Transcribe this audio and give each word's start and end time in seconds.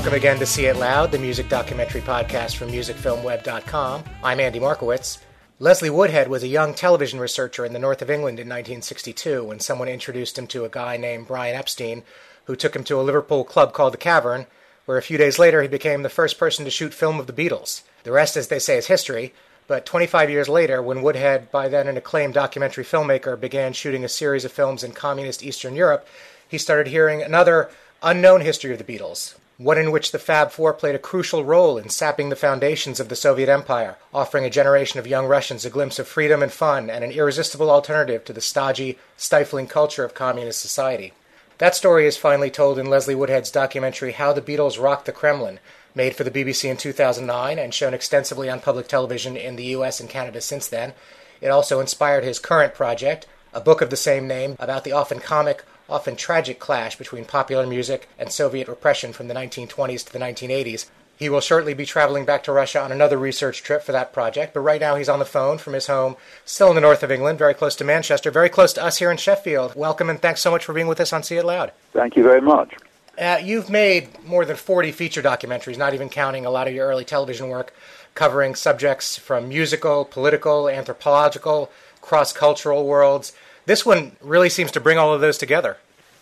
Welcome 0.00 0.16
again 0.16 0.38
to 0.38 0.46
See 0.46 0.64
It 0.64 0.76
Loud, 0.76 1.12
the 1.12 1.18
music 1.18 1.50
documentary 1.50 2.00
podcast 2.00 2.56
from 2.56 2.68
musicfilmweb.com. 2.72 4.02
I'm 4.24 4.40
Andy 4.40 4.58
Markowitz. 4.58 5.18
Leslie 5.58 5.90
Woodhead 5.90 6.28
was 6.28 6.42
a 6.42 6.48
young 6.48 6.72
television 6.72 7.20
researcher 7.20 7.66
in 7.66 7.74
the 7.74 7.78
north 7.78 8.00
of 8.00 8.08
England 8.08 8.38
in 8.38 8.48
1962 8.48 9.44
when 9.44 9.60
someone 9.60 9.88
introduced 9.88 10.38
him 10.38 10.46
to 10.46 10.64
a 10.64 10.70
guy 10.70 10.96
named 10.96 11.26
Brian 11.26 11.54
Epstein, 11.54 12.02
who 12.46 12.56
took 12.56 12.74
him 12.74 12.82
to 12.84 12.98
a 12.98 13.02
Liverpool 13.02 13.44
club 13.44 13.74
called 13.74 13.92
The 13.92 13.98
Cavern, 13.98 14.46
where 14.86 14.96
a 14.96 15.02
few 15.02 15.18
days 15.18 15.38
later 15.38 15.60
he 15.60 15.68
became 15.68 16.02
the 16.02 16.08
first 16.08 16.38
person 16.38 16.64
to 16.64 16.70
shoot 16.70 16.94
film 16.94 17.20
of 17.20 17.26
the 17.26 17.34
Beatles. 17.34 17.82
The 18.04 18.10
rest, 18.10 18.38
as 18.38 18.48
they 18.48 18.58
say, 18.58 18.78
is 18.78 18.86
history. 18.86 19.34
But 19.66 19.84
25 19.84 20.30
years 20.30 20.48
later, 20.48 20.80
when 20.80 21.02
Woodhead, 21.02 21.50
by 21.50 21.68
then 21.68 21.88
an 21.88 21.98
acclaimed 21.98 22.32
documentary 22.32 22.84
filmmaker, 22.84 23.38
began 23.38 23.74
shooting 23.74 24.02
a 24.02 24.08
series 24.08 24.46
of 24.46 24.52
films 24.52 24.82
in 24.82 24.92
communist 24.92 25.44
Eastern 25.44 25.76
Europe, 25.76 26.08
he 26.48 26.56
started 26.56 26.86
hearing 26.86 27.22
another 27.22 27.68
unknown 28.02 28.40
history 28.40 28.72
of 28.72 28.78
the 28.78 28.98
Beatles, 28.98 29.34
one 29.60 29.76
in 29.76 29.90
which 29.90 30.10
the 30.10 30.18
Fab 30.18 30.50
Four 30.50 30.72
played 30.72 30.94
a 30.94 30.98
crucial 30.98 31.44
role 31.44 31.76
in 31.76 31.90
sapping 31.90 32.30
the 32.30 32.34
foundations 32.34 32.98
of 32.98 33.10
the 33.10 33.14
Soviet 33.14 33.50
Empire, 33.50 33.98
offering 34.14 34.46
a 34.46 34.50
generation 34.50 34.98
of 34.98 35.06
young 35.06 35.26
Russians 35.26 35.66
a 35.66 35.70
glimpse 35.70 35.98
of 35.98 36.08
freedom 36.08 36.42
and 36.42 36.50
fun 36.50 36.88
and 36.88 37.04
an 37.04 37.10
irresistible 37.10 37.70
alternative 37.70 38.24
to 38.24 38.32
the 38.32 38.40
stodgy, 38.40 38.96
stifling 39.18 39.66
culture 39.66 40.02
of 40.02 40.14
communist 40.14 40.62
society. 40.62 41.12
That 41.58 41.74
story 41.74 42.06
is 42.06 42.16
finally 42.16 42.50
told 42.50 42.78
in 42.78 42.86
Leslie 42.86 43.14
Woodhead's 43.14 43.50
documentary 43.50 44.12
How 44.12 44.32
the 44.32 44.40
Beatles 44.40 44.82
Rocked 44.82 45.04
the 45.04 45.12
Kremlin, 45.12 45.60
made 45.94 46.16
for 46.16 46.24
the 46.24 46.30
BBC 46.30 46.70
in 46.70 46.78
2009 46.78 47.58
and 47.58 47.74
shown 47.74 47.92
extensively 47.92 48.48
on 48.48 48.60
public 48.60 48.88
television 48.88 49.36
in 49.36 49.56
the 49.56 49.64
US 49.76 50.00
and 50.00 50.08
Canada 50.08 50.40
since 50.40 50.68
then. 50.68 50.94
It 51.42 51.48
also 51.48 51.80
inspired 51.80 52.24
his 52.24 52.38
current 52.38 52.72
project, 52.72 53.26
a 53.52 53.60
book 53.60 53.82
of 53.82 53.90
the 53.90 53.96
same 53.98 54.26
name 54.26 54.56
about 54.58 54.84
the 54.84 54.92
often 54.92 55.18
comic, 55.20 55.64
often 55.90 56.16
tragic 56.16 56.58
clash 56.58 56.96
between 56.96 57.24
popular 57.24 57.66
music 57.66 58.08
and 58.18 58.30
Soviet 58.30 58.68
repression 58.68 59.12
from 59.12 59.28
the 59.28 59.34
1920s 59.34 60.06
to 60.06 60.12
the 60.12 60.18
1980s. 60.18 60.86
He 61.16 61.28
will 61.28 61.42
shortly 61.42 61.74
be 61.74 61.84
traveling 61.84 62.24
back 62.24 62.42
to 62.44 62.52
Russia 62.52 62.80
on 62.80 62.92
another 62.92 63.18
research 63.18 63.62
trip 63.62 63.82
for 63.82 63.92
that 63.92 64.12
project, 64.12 64.54
but 64.54 64.60
right 64.60 64.80
now 64.80 64.94
he's 64.94 65.08
on 65.08 65.18
the 65.18 65.26
phone 65.26 65.58
from 65.58 65.74
his 65.74 65.86
home, 65.86 66.16
still 66.46 66.70
in 66.70 66.76
the 66.76 66.80
north 66.80 67.02
of 67.02 67.12
England, 67.12 67.38
very 67.38 67.52
close 67.52 67.76
to 67.76 67.84
Manchester, 67.84 68.30
very 68.30 68.48
close 68.48 68.72
to 68.72 68.82
us 68.82 68.96
here 68.96 69.10
in 69.10 69.18
Sheffield. 69.18 69.74
Welcome 69.74 70.08
and 70.08 70.22
thanks 70.22 70.40
so 70.40 70.50
much 70.50 70.64
for 70.64 70.72
being 70.72 70.86
with 70.86 70.98
us 70.98 71.12
on 71.12 71.22
See 71.22 71.36
It 71.36 71.44
Loud. 71.44 71.72
Thank 71.92 72.16
you 72.16 72.22
very 72.22 72.40
much. 72.40 72.74
Uh, 73.18 73.38
you've 73.42 73.68
made 73.68 74.24
more 74.24 74.46
than 74.46 74.56
40 74.56 74.92
feature 74.92 75.20
documentaries, 75.20 75.76
not 75.76 75.92
even 75.92 76.08
counting 76.08 76.46
a 76.46 76.50
lot 76.50 76.66
of 76.66 76.72
your 76.72 76.88
early 76.88 77.04
television 77.04 77.48
work, 77.50 77.74
covering 78.14 78.54
subjects 78.54 79.18
from 79.18 79.46
musical, 79.46 80.06
political, 80.06 80.70
anthropological, 80.70 81.70
cross 82.00 82.32
cultural 82.32 82.86
worlds. 82.86 83.34
This 83.66 83.84
one 83.84 84.12
really 84.20 84.48
seems 84.48 84.70
to 84.72 84.80
bring 84.80 84.98
all 84.98 85.12
of 85.12 85.20
those 85.20 85.38
together. 85.38 85.76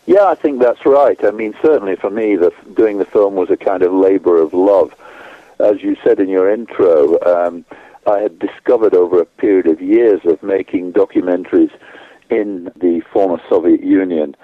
Yeah, 0.06 0.24
I 0.24 0.34
think 0.34 0.60
that's 0.60 0.86
right. 0.86 1.22
I 1.22 1.30
mean, 1.30 1.54
certainly 1.60 1.96
for 1.96 2.10
me, 2.10 2.36
the, 2.36 2.52
doing 2.74 2.98
the 2.98 3.04
film 3.04 3.34
was 3.34 3.50
a 3.50 3.56
kind 3.56 3.82
of 3.82 3.92
labor 3.92 4.40
of 4.40 4.54
love. 4.54 4.94
As 5.60 5.82
you 5.82 5.96
said 6.02 6.18
in 6.18 6.28
your 6.28 6.50
intro, 6.50 7.20
um, 7.26 7.64
I 8.06 8.20
had 8.20 8.38
discovered 8.38 8.94
over 8.94 9.20
a 9.20 9.26
period 9.26 9.66
of 9.66 9.82
years 9.82 10.20
of 10.24 10.42
making 10.42 10.94
documentaries 10.94 11.70
in 12.30 12.70
the 12.76 13.02
former 13.12 13.40
Soviet 13.48 13.82
Union 13.82 14.34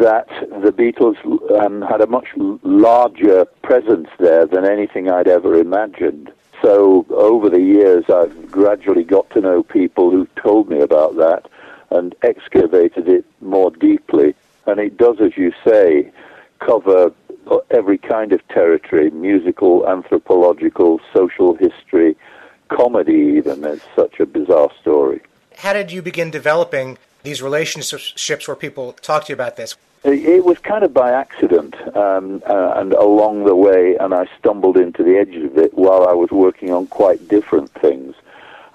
that 0.00 0.28
the 0.62 0.72
Beatles 0.72 1.16
um, 1.60 1.82
had 1.82 2.00
a 2.00 2.06
much 2.06 2.28
larger 2.36 3.44
presence 3.62 4.08
there 4.18 4.46
than 4.46 4.64
anything 4.64 5.10
I'd 5.10 5.28
ever 5.28 5.54
imagined. 5.54 6.32
So 6.62 7.06
over 7.10 7.48
the 7.48 7.60
years, 7.60 8.04
I've 8.08 8.50
gradually 8.50 9.04
got 9.04 9.30
to 9.30 9.40
know 9.40 9.62
people 9.62 10.10
who've 10.10 10.34
told 10.34 10.68
me 10.68 10.80
about 10.80 11.16
that 11.16 11.46
and 11.90 12.14
excavated 12.22 13.08
it 13.08 13.24
more 13.40 13.70
deeply. 13.70 14.34
And 14.66 14.78
it 14.78 14.96
does, 14.96 15.20
as 15.20 15.36
you 15.36 15.52
say, 15.64 16.10
cover 16.60 17.12
every 17.70 17.98
kind 17.98 18.32
of 18.32 18.46
territory 18.48 19.10
musical, 19.10 19.88
anthropological, 19.88 21.00
social 21.12 21.54
history, 21.54 22.16
comedy, 22.68 23.34
even. 23.36 23.64
It's 23.64 23.84
such 23.96 24.20
a 24.20 24.26
bizarre 24.26 24.70
story. 24.80 25.22
How 25.56 25.72
did 25.72 25.90
you 25.90 26.02
begin 26.02 26.30
developing 26.30 26.98
these 27.22 27.42
relationships 27.42 28.48
where 28.48 28.56
people 28.56 28.92
talk 28.94 29.24
to 29.26 29.30
you 29.30 29.34
about 29.34 29.56
this? 29.56 29.76
It 30.02 30.46
was 30.46 30.58
kind 30.58 30.82
of 30.82 30.94
by 30.94 31.12
accident, 31.12 31.74
um, 31.94 32.42
uh, 32.48 32.72
and 32.76 32.94
along 32.94 33.44
the 33.44 33.54
way, 33.54 33.96
and 34.00 34.14
I 34.14 34.26
stumbled 34.38 34.78
into 34.78 35.02
the 35.02 35.18
edges 35.18 35.44
of 35.44 35.58
it 35.58 35.74
while 35.74 36.08
I 36.08 36.14
was 36.14 36.30
working 36.30 36.72
on 36.72 36.86
quite 36.86 37.28
different 37.28 37.70
things. 37.72 38.14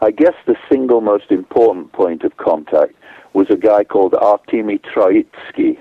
I 0.02 0.12
guess 0.12 0.36
the 0.46 0.56
single 0.70 1.02
most 1.02 1.32
important 1.32 1.92
point 1.94 2.24
of 2.24 2.38
contact 2.38 2.94
was 3.36 3.50
a 3.50 3.58
guy 3.58 3.84
called 3.84 4.14
Artemy 4.14 4.80
Troitsky, 4.80 5.78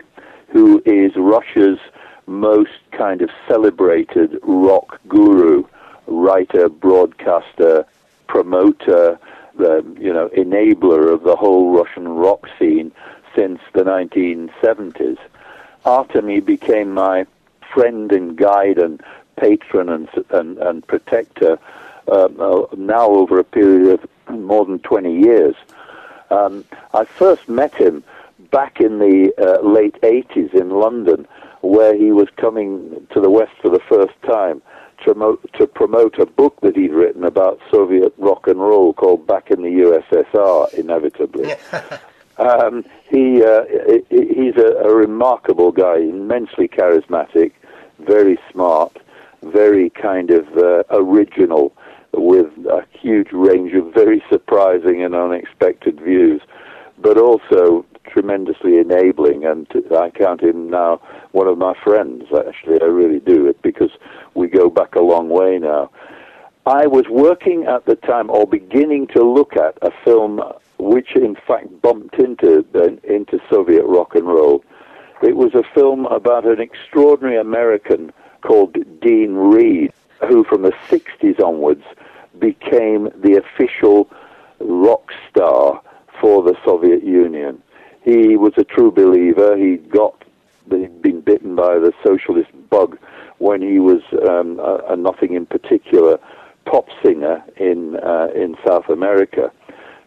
who 0.49 0.83
is 0.85 1.13
Russia's 1.15 1.79
most 2.27 2.79
kind 2.91 3.23
of 3.23 3.31
celebrated 3.47 4.39
rock 4.43 5.01
guru, 5.09 5.65
writer, 6.09 6.69
broadcaster, 6.69 7.87
promoter, 8.27 9.19
the 9.57 9.85
you 10.01 10.13
know 10.13 10.29
enabler 10.31 11.13
of 11.13 11.23
the 11.23 11.37
whole 11.37 11.71
Russian 11.71 12.09
rock 12.09 12.49
scene 12.59 12.91
since 13.37 13.61
the 13.73 13.85
1970s. 13.85 15.19
Artemy 15.85 16.41
became 16.41 16.93
my 16.93 17.25
friend 17.73 18.11
and 18.11 18.37
guide 18.37 18.79
and 18.79 19.01
patron 19.37 19.89
and 19.89 20.09
and, 20.31 20.59
and 20.59 20.87
protector 20.89 21.59
um, 22.11 22.37
uh, 22.41 22.63
now 22.77 23.07
over 23.07 23.39
a 23.39 23.45
period 23.45 24.01
of 24.01 24.39
more 24.39 24.65
than 24.65 24.81
20 24.81 25.21
years. 25.21 25.55
Um, 26.34 26.65
I 26.93 27.05
first 27.05 27.49
met 27.49 27.75
him 27.75 28.03
back 28.50 28.81
in 28.81 28.99
the 28.99 29.33
uh, 29.39 29.67
late 29.67 30.00
80s 30.03 30.53
in 30.55 30.71
London, 30.71 31.27
where 31.61 31.97
he 31.97 32.12
was 32.12 32.28
coming 32.37 33.06
to 33.12 33.21
the 33.21 33.31
West 33.31 33.53
for 33.62 33.71
the 33.71 33.81
first 33.89 34.15
time 34.22 34.62
to 34.99 35.12
promote, 35.12 35.53
to 35.55 35.67
promote 35.67 36.19
a 36.19 36.27
book 36.27 36.61
that 36.62 36.77
he'd 36.77 36.93
written 36.93 37.25
about 37.25 37.61
Soviet 37.71 38.12
rock 38.19 38.47
and 38.47 38.61
roll 38.61 38.93
called 38.93 39.27
Back 39.27 39.50
in 39.50 39.62
the 39.62 39.69
USSR, 39.69 40.75
inevitably. 40.75 41.53
um, 42.39 42.84
he 43.09 43.43
uh, 43.43 43.65
he's 44.11 44.56
a, 44.56 44.83
a, 44.84 44.94
remarkable 44.94 45.73
guy, 45.73 45.99
immensely 45.99 46.69
charismatic, 46.69 47.53
very 48.00 48.39
smart, 48.50 48.97
very 49.43 49.91
kind 49.91 50.31
of 50.31 50.47
uh, 50.56 50.83
original, 50.91 51.73
with 52.17 52.47
a 52.67 52.85
huge 52.93 53.29
range 53.33 53.73
of 53.75 53.93
very 53.93 54.23
surprising 54.31 55.03
and 55.03 55.15
unexpected 55.15 56.01
views, 56.01 56.41
but 56.99 57.19
also 57.19 57.85
tremendously 58.07 58.79
enabling. 58.79 59.45
And 59.45 59.67
I 59.97 60.11
count 60.11 60.43
him 60.43 60.71
now 60.71 61.01
one 61.33 61.49
of 61.49 61.59
my 61.59 61.75
friends. 61.83 62.25
Actually, 62.33 62.81
I 62.81 62.87
really 62.87 63.21
do 63.21 63.47
it 63.47 63.61
because 63.63 63.91
we 64.35 64.49
go 64.49 64.71
back 64.71 64.95
a 64.95 65.01
long 65.01 65.29
way 65.29 65.59
now. 65.59 65.91
I 66.67 66.87
was 66.87 67.07
working 67.09 67.65
at 67.65 67.85
the 67.85 67.97
time, 67.97 68.31
or 68.31 68.47
beginning 68.47 69.09
to 69.09 69.23
look 69.23 69.55
at 69.57 69.77
a 69.83 69.91
film 70.03 70.41
which, 70.79 71.15
in 71.15 71.37
fact, 71.47 71.83
bumped 71.83 72.15
into 72.15 72.65
into 73.05 73.39
Soviet 73.51 73.85
rock 73.85 74.15
and 74.15 74.27
roll. 74.27 74.65
It 75.23 75.37
was 75.37 75.55
a 75.55 75.63
film 75.75 76.07
about 76.07 76.47
an 76.47 76.61
extraordinary 76.61 77.39
American 77.39 78.13
called 78.43 78.77
Dean 79.01 79.35
Reed, 79.35 79.93
who, 80.29 80.45
from 80.45 80.63
the 80.63 80.73
'60s 80.89 81.41
onwards, 81.43 81.85
became 82.39 83.11
the 83.21 83.37
official 83.37 84.09
rock 84.61 85.13
star 85.31 85.81
for 86.21 86.43
the 86.43 86.57
Soviet 86.65 87.05
Union. 87.05 87.63
He 88.03 88.37
was 88.37 88.53
a 88.57 88.65
true 88.65 88.91
believer. 88.91 89.57
He 89.57 89.77
got 89.77 90.23
he'd 90.71 91.03
been 91.03 91.21
bitten 91.21 91.55
by 91.55 91.79
the 91.79 91.93
socialist 92.03 92.50
bug 92.71 92.99
when 93.38 93.61
he 93.61 93.79
was 93.79 94.03
um, 94.29 94.59
a, 94.59 94.93
a, 94.93 94.97
nothing 94.97 95.35
in 95.35 95.47
particular 95.47 96.19
pop 96.65 96.88
singer 97.03 97.43
in 97.56 97.97
uh, 97.97 98.29
in 98.35 98.56
South 98.67 98.88
America. 98.88 99.53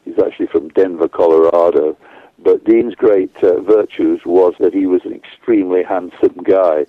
He's 0.05 0.17
actually 0.19 0.47
from 0.47 0.69
Denver, 0.69 1.07
Colorado. 1.07 1.97
But 2.39 2.63
Dean's 2.63 2.95
great 2.95 3.35
uh, 3.43 3.59
virtues 3.61 4.21
was 4.25 4.53
that 4.59 4.73
he 4.73 4.85
was 4.85 5.03
an 5.05 5.13
extremely 5.13 5.83
handsome 5.83 6.37
guy, 6.43 6.85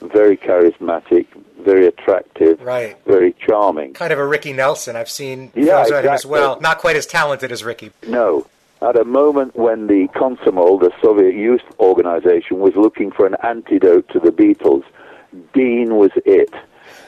very 0.00 0.36
charismatic, 0.36 1.26
very 1.64 1.86
attractive, 1.86 2.60
right. 2.60 2.96
very 3.06 3.32
charming. 3.32 3.94
Kind 3.94 4.12
of 4.12 4.18
a 4.18 4.26
Ricky 4.26 4.52
Nelson. 4.52 4.96
I've 4.96 5.10
seen 5.10 5.50
yeah, 5.54 5.80
exactly. 5.80 6.08
him 6.08 6.14
as 6.14 6.26
well. 6.26 6.60
Not 6.60 6.78
quite 6.78 6.96
as 6.96 7.06
talented 7.06 7.50
as 7.50 7.64
Ricky. 7.64 7.90
No. 8.06 8.46
At 8.82 8.98
a 8.98 9.04
moment 9.04 9.56
when 9.56 9.86
the 9.86 10.08
Komsomol, 10.14 10.80
the 10.80 10.92
Soviet 11.00 11.34
youth 11.34 11.62
organization, 11.80 12.58
was 12.58 12.76
looking 12.76 13.10
for 13.10 13.26
an 13.26 13.36
antidote 13.42 14.08
to 14.10 14.20
the 14.20 14.30
Beatles, 14.30 14.84
Dean 15.52 15.96
was 15.96 16.10
it. 16.26 16.52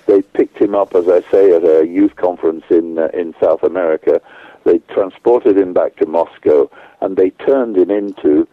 They 0.07 0.23
picked 0.23 0.59
him 0.59 0.75
up, 0.75 0.95
as 0.95 1.09
I 1.09 1.21
say, 1.31 1.55
at 1.55 1.65
a 1.65 1.87
youth 1.87 2.17
conference 2.17 2.65
in 2.71 2.99
uh, 2.99 3.09
in 3.13 3.35
South 3.41 3.63
America. 3.63 4.21
They 4.65 4.79
transported 4.95 5.59
him 5.59 5.73
back 5.73 5.97
to 5.97 6.07
Moscow, 6.07 6.71
and 7.01 7.17
they 7.17 7.31
turned 7.31 7.77
him 7.77 7.91
into 7.91 8.49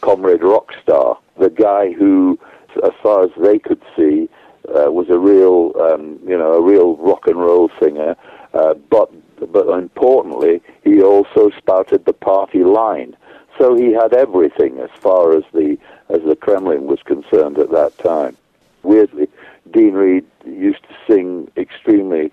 Comrade 0.00 0.40
Rockstar, 0.40 1.18
the 1.38 1.50
guy 1.50 1.92
who, 1.92 2.38
as 2.84 2.92
far 3.02 3.24
as 3.24 3.30
they 3.36 3.58
could 3.58 3.82
see, 3.96 4.28
uh, 4.68 4.90
was 4.90 5.08
a 5.10 5.18
real, 5.18 5.72
um, 5.80 6.18
you 6.26 6.36
know, 6.36 6.54
a 6.54 6.62
real 6.62 6.96
rock 6.96 7.26
and 7.26 7.36
roll 7.36 7.70
singer. 7.80 8.16
Uh, 8.54 8.74
but 8.74 9.10
but 9.52 9.68
importantly, 9.68 10.60
he 10.82 11.02
also 11.02 11.50
spouted 11.50 12.04
the 12.04 12.12
party 12.12 12.64
line. 12.64 13.16
So 13.56 13.74
he 13.74 13.92
had 13.92 14.12
everything 14.14 14.78
as 14.78 14.90
far 15.00 15.36
as 15.36 15.44
the 15.52 15.78
as 16.08 16.22
the 16.22 16.36
Kremlin 16.36 16.86
was 16.86 17.02
concerned 17.02 17.58
at 17.58 17.70
that 17.70 17.96
time. 17.98 18.36
Weirdly, 18.82 19.28
Dean 19.70 19.94
Reed 19.94 20.24
used 20.46 20.82
to 20.84 20.96
sing 21.06 21.50
extremely 21.56 22.32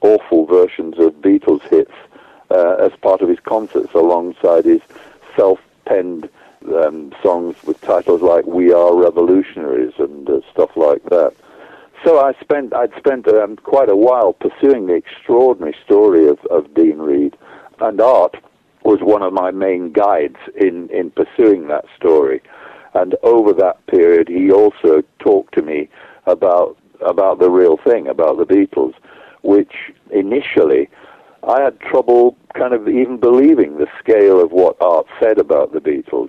awful 0.00 0.46
versions 0.46 0.98
of 0.98 1.14
Beatles 1.14 1.62
hits 1.68 1.92
uh, 2.50 2.76
as 2.76 2.92
part 3.00 3.20
of 3.20 3.28
his 3.28 3.40
concerts 3.40 3.92
alongside 3.94 4.64
his 4.64 4.80
self-penned 5.36 6.28
um, 6.74 7.12
songs 7.22 7.56
with 7.64 7.80
titles 7.80 8.22
like 8.22 8.46
"We 8.46 8.72
Are 8.72 8.94
Revolutionaries" 8.94 9.94
and 9.98 10.28
uh, 10.28 10.40
stuff 10.52 10.76
like 10.76 11.02
that. 11.04 11.34
So 12.04 12.18
I 12.20 12.32
spent 12.40 12.74
I'd 12.74 12.92
spent 12.96 13.28
um, 13.28 13.56
quite 13.56 13.90
a 13.90 13.96
while 13.96 14.32
pursuing 14.32 14.86
the 14.86 14.94
extraordinary 14.94 15.76
story 15.84 16.28
of, 16.28 16.38
of 16.50 16.72
Dean 16.74 16.98
Reed, 16.98 17.36
and 17.80 18.00
Art 18.00 18.36
was 18.84 19.00
one 19.02 19.22
of 19.22 19.32
my 19.32 19.50
main 19.50 19.92
guides 19.92 20.38
in, 20.58 20.88
in 20.90 21.10
pursuing 21.10 21.68
that 21.68 21.84
story. 21.96 22.40
And 22.94 23.14
over 23.22 23.52
that 23.52 23.86
period, 23.86 24.28
he 24.28 24.50
also 24.50 25.02
talked 25.18 25.54
to 25.54 25.62
me 25.62 25.88
about 26.26 26.76
about 27.00 27.38
the 27.38 27.50
real 27.50 27.78
thing, 27.78 28.06
about 28.08 28.36
the 28.36 28.44
Beatles, 28.44 28.94
which 29.42 29.72
initially 30.10 30.88
I 31.42 31.62
had 31.62 31.80
trouble 31.80 32.36
kind 32.54 32.74
of 32.74 32.88
even 32.88 33.18
believing 33.18 33.78
the 33.78 33.86
scale 33.98 34.42
of 34.42 34.52
what 34.52 34.76
Art 34.80 35.06
said 35.20 35.38
about 35.38 35.72
the 35.72 35.80
Beatles. 35.80 36.28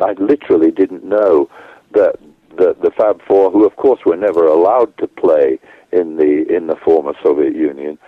I 0.00 0.12
literally 0.12 0.70
didn't 0.70 1.04
know 1.04 1.48
that 1.92 2.16
the, 2.56 2.76
the 2.80 2.90
Fab 2.90 3.22
Four, 3.22 3.50
who 3.50 3.64
of 3.64 3.76
course 3.76 4.04
were 4.04 4.16
never 4.16 4.46
allowed 4.46 4.96
to 4.98 5.06
play 5.06 5.58
in 5.92 6.16
the 6.16 6.46
in 6.54 6.66
the 6.66 6.76
former 6.76 7.14
Soviet 7.22 7.54
Union, 7.54 7.98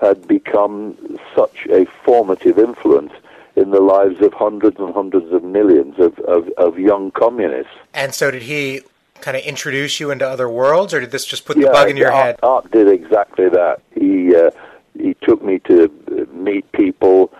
had 0.00 0.26
become 0.26 0.96
such 1.34 1.66
a 1.70 1.86
formative 2.04 2.58
influence 2.58 3.12
in 3.56 3.70
the 3.70 3.80
lives 3.80 4.20
of 4.20 4.32
hundreds 4.32 4.78
and 4.78 4.94
hundreds 4.94 5.32
of 5.32 5.42
millions 5.42 5.98
of, 5.98 6.18
of, 6.20 6.48
of 6.56 6.78
young 6.78 7.10
communists. 7.10 7.72
And 7.92 8.14
so, 8.14 8.30
did 8.30 8.42
he 8.42 8.82
kind 9.20 9.36
of 9.36 9.42
introduce 9.42 10.00
you 10.00 10.10
into 10.10 10.26
other 10.26 10.48
worlds, 10.48 10.94
or 10.94 11.00
did 11.00 11.10
this 11.10 11.26
just 11.26 11.44
put 11.44 11.56
the 11.56 11.66
bug 11.66 11.90
in 11.90 11.96
your 11.96 12.12
art, 12.12 12.24
head? 12.24 12.38
Art 12.42 12.70
did 12.70 12.88
exactly 12.88 13.48
that. 13.48 13.82
He 13.94 14.34
uh, 14.34 14.50
he 14.98 15.14
took 15.22 15.42
me 15.42 15.58
to 15.60 16.28
meet 16.32 16.70
people, 16.72 17.32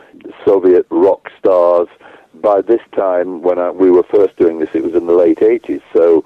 Soviet 0.44 0.86
rock 0.90 1.30
stars. 1.38 1.88
By 2.34 2.62
this 2.62 2.80
time, 2.92 3.42
when 3.42 3.58
I, 3.58 3.70
we 3.70 3.90
were 3.90 4.04
first 4.04 4.36
doing 4.36 4.60
this, 4.60 4.70
it 4.72 4.82
was 4.82 4.94
in 4.94 5.06
the 5.06 5.12
late 5.12 5.38
80s. 5.38 5.82
So 5.92 6.24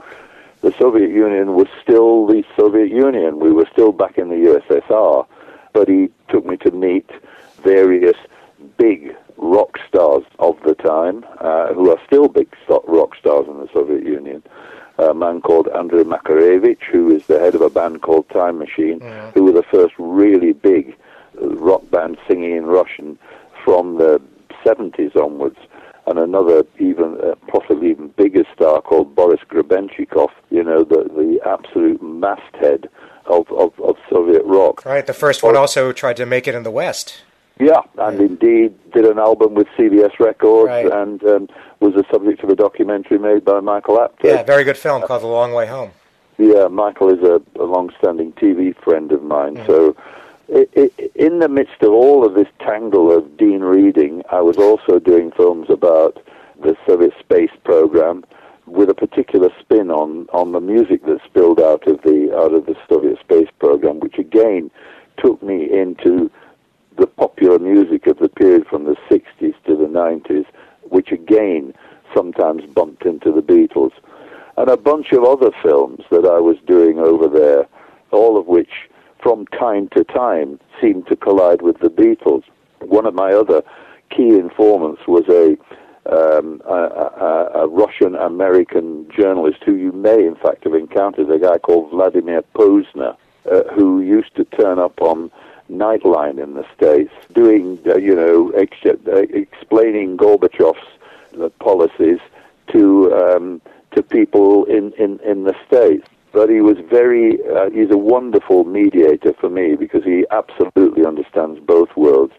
the 0.64 0.74
Soviet 0.78 1.10
Union 1.10 1.54
was 1.54 1.66
still 1.82 2.26
the 2.26 2.42
Soviet 2.56 2.90
Union. 2.90 3.38
We 3.38 3.52
were 3.52 3.68
still 3.72 3.92
back 3.92 4.16
in 4.18 4.28
the 4.30 4.36
USSR. 4.36 5.26
But 5.74 5.88
he 5.88 6.08
took 6.30 6.46
me 6.46 6.56
to 6.58 6.70
meet 6.70 7.08
various 7.62 8.16
big 8.78 9.14
rock 9.36 9.78
stars 9.88 10.22
of 10.38 10.56
the 10.64 10.74
time, 10.74 11.24
uh, 11.40 11.74
who 11.74 11.90
are 11.90 11.98
still 12.06 12.28
big 12.28 12.48
rock 12.86 13.14
stars 13.16 13.46
in 13.48 13.58
the 13.58 13.68
Soviet 13.72 14.04
Union. 14.04 14.42
A 14.98 15.12
man 15.12 15.40
called 15.40 15.68
Andrei 15.68 16.04
Makarevich, 16.04 16.82
who 16.92 17.14
is 17.14 17.26
the 17.26 17.40
head 17.40 17.54
of 17.54 17.60
a 17.60 17.68
band 17.70 18.00
called 18.02 18.28
Time 18.30 18.58
Machine, 18.58 19.00
Yeah. 19.02 19.32
who 19.32 19.42
were 19.44 19.52
the 19.52 19.64
first 19.64 19.92
really 19.98 20.52
big 20.52 20.96
uh, 21.42 21.48
rock 21.56 21.82
band 21.90 22.16
singing 22.28 22.56
in 22.56 22.66
Russian 22.66 23.18
from 23.64 23.98
the 23.98 24.20
70s 24.64 25.14
onwards. 25.16 25.58
And 26.06 26.18
another, 26.18 26.64
even 26.78 27.18
uh, 27.22 27.34
possibly 27.48 27.90
even 27.90 28.08
bigger 28.08 28.44
star 28.54 28.82
called 28.82 29.14
Boris 29.16 29.40
Grebenshikov, 29.48 30.28
you 30.50 30.62
know, 30.62 30.84
the, 30.84 31.04
the 31.16 31.40
absolute 31.48 32.02
masthead 32.02 32.88
of, 33.24 33.50
of, 33.52 33.72
of 33.80 33.96
Soviet 34.10 34.42
rock. 34.44 34.84
Right. 34.84 35.06
The 35.06 35.13
first 35.24 35.42
one 35.42 35.56
also 35.56 35.90
tried 35.90 36.18
to 36.18 36.26
make 36.26 36.46
it 36.46 36.54
in 36.54 36.64
the 36.64 36.70
West. 36.70 37.22
Yeah, 37.58 37.80
and 37.96 38.20
indeed 38.20 38.74
did 38.92 39.06
an 39.06 39.18
album 39.18 39.54
with 39.54 39.66
CBS 39.68 40.18
Records 40.20 40.68
Right. 40.68 40.92
and 41.00 41.24
um, 41.24 41.48
was 41.80 41.94
the 41.94 42.04
subject 42.12 42.42
of 42.44 42.50
a 42.50 42.54
documentary 42.54 43.18
made 43.18 43.42
by 43.42 43.60
Michael 43.60 43.96
Apted. 43.96 44.24
Yeah, 44.24 44.42
very 44.42 44.64
good 44.64 44.76
film 44.76 45.00
called 45.00 45.22
The 45.22 45.26
Long 45.26 45.54
Way 45.54 45.66
Home. 45.66 45.92
Yeah, 46.36 46.66
Michael 46.68 47.08
is 47.08 47.22
a, 47.22 47.40
a 47.58 47.64
long-standing 47.64 48.32
TV 48.32 48.76
friend 48.76 49.12
of 49.12 49.22
mine. 49.22 49.62
So, 49.66 49.96
i 50.54 50.66
i 50.76 50.90
in 51.14 51.38
the 51.38 51.48
midst 51.48 51.80
of 51.80 51.92
all 52.02 52.26
of 52.26 52.34
this 52.34 52.50
tangle 52.58 53.10
of 53.16 53.22
Dean 53.38 53.60
reading, 53.60 54.22
I 54.30 54.42
was 54.42 54.58
also 54.58 54.98
doing 54.98 55.30
films 55.30 55.70
about 55.70 56.22
the 56.60 56.76
Soviet 56.86 57.14
space 57.18 57.56
program, 57.64 58.24
with 58.66 58.90
a 58.90 58.94
particular 58.94 59.50
spin 59.60 59.90
on, 59.90 60.26
on 60.32 60.52
the 60.52 60.60
music 60.60 61.04
that 61.06 61.20
spilled 61.24 61.60
out 61.60 61.86
of 61.86 62.02
the 62.02 62.18
out 62.36 62.52
of 62.52 62.66
the 62.66 62.76
Soviet 62.88 63.18
space 63.20 63.48
program, 63.58 64.00
which 64.00 64.18
again 64.18 64.70
took 65.18 65.42
me 65.42 65.70
into 65.70 66.30
the 66.96 67.06
popular 67.06 67.58
music 67.58 68.06
of 68.06 68.18
the 68.18 68.28
period 68.28 68.66
from 68.66 68.84
the 68.84 68.96
60s 69.10 69.54
to 69.66 69.76
the 69.76 69.86
90s, 69.86 70.46
which 70.84 71.10
again 71.10 71.74
sometimes 72.14 72.64
bumped 72.72 73.04
into 73.04 73.32
the 73.32 73.42
Beatles, 73.42 73.92
and 74.56 74.68
a 74.68 74.76
bunch 74.76 75.12
of 75.12 75.24
other 75.24 75.50
films 75.62 76.04
that 76.10 76.24
I 76.24 76.38
was 76.38 76.56
doing 76.66 76.98
over 76.98 77.28
there, 77.28 77.66
all 78.12 78.38
of 78.38 78.46
which 78.46 78.88
from 79.20 79.46
time 79.46 79.88
to 79.96 80.04
time 80.04 80.60
seemed 80.80 81.06
to 81.08 81.16
collide 81.16 81.62
with 81.62 81.78
the 81.80 81.88
Beatles. 81.88 82.44
One 82.80 83.06
of 83.06 83.14
my 83.14 83.32
other 83.32 83.62
key 84.10 84.38
informants 84.38 85.02
was 85.08 85.24
a 85.28 85.56
um, 86.06 86.60
a, 86.68 86.74
a, 86.74 87.50
a 87.62 87.66
Russian 87.66 88.14
American 88.14 89.08
journalist 89.10 89.62
who 89.64 89.74
you 89.74 89.90
may, 89.90 90.26
in 90.26 90.36
fact, 90.36 90.64
have 90.64 90.74
encountered, 90.74 91.30
a 91.30 91.38
guy 91.38 91.56
called 91.56 91.90
Vladimir 91.90 92.42
Posner, 92.54 93.16
uh, 93.50 93.62
who 93.74 94.00
used 94.00 94.34
to 94.36 94.44
turn 94.44 94.78
up 94.78 95.00
on 95.00 95.30
Nightline 95.70 96.42
in 96.42 96.54
the 96.54 96.66
States, 96.76 97.12
doing, 97.32 97.78
uh, 97.86 97.96
you 97.96 98.14
know, 98.14 98.50
ex- 98.50 98.76
uh, 98.84 99.16
explaining 99.30 100.16
Gorbachev's 100.16 100.86
uh, 101.40 101.48
policies 101.58 102.18
to 102.72 103.12
um, 103.14 103.62
to 103.92 104.02
people 104.02 104.64
in, 104.64 104.92
in, 104.98 105.20
in 105.20 105.44
the 105.44 105.54
States. 105.66 106.06
But 106.32 106.50
he 106.50 106.60
was 106.60 106.76
very, 106.90 107.38
uh, 107.48 107.70
he's 107.70 107.90
a 107.90 107.96
wonderful 107.96 108.64
mediator 108.64 109.32
for 109.34 109.48
me 109.48 109.76
because 109.76 110.02
he 110.04 110.26
absolutely 110.32 111.06
understands 111.06 111.60
both 111.60 111.96
worlds. 111.96 112.32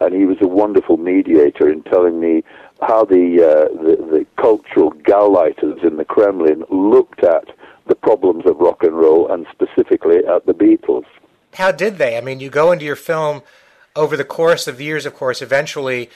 And 0.00 0.12
he 0.12 0.26
was 0.26 0.36
a 0.40 0.48
wonderful 0.48 0.96
mediator 0.96 1.70
in 1.70 1.82
telling 1.84 2.18
me 2.18 2.42
how 2.82 3.04
the, 3.04 3.68
the, 3.80 3.96
the 4.18 4.26
cultural 4.36 4.90
Gauleiters 4.92 5.82
in 5.84 5.96
the 5.96 6.04
Kremlin 6.04 6.64
looked 6.70 7.22
at 7.22 7.44
the 7.86 7.94
problems 7.94 8.44
of 8.46 8.58
rock 8.58 8.82
and 8.82 8.94
roll 8.94 9.30
and 9.32 9.46
specifically 9.52 10.18
at 10.18 10.46
the 10.46 10.52
Beatles. 10.52 11.04
How 11.54 11.72
did 11.72 11.98
they? 11.98 12.18
I 12.18 12.20
mean, 12.20 12.40
you 12.40 12.50
go 12.50 12.72
into 12.72 12.84
your 12.84 12.96
film 12.96 13.42
over 13.94 14.16
the 14.16 14.24
course 14.24 14.66
of 14.66 14.80
years, 14.80 15.06
of 15.06 15.14
course, 15.14 15.40
eventually 15.40 16.10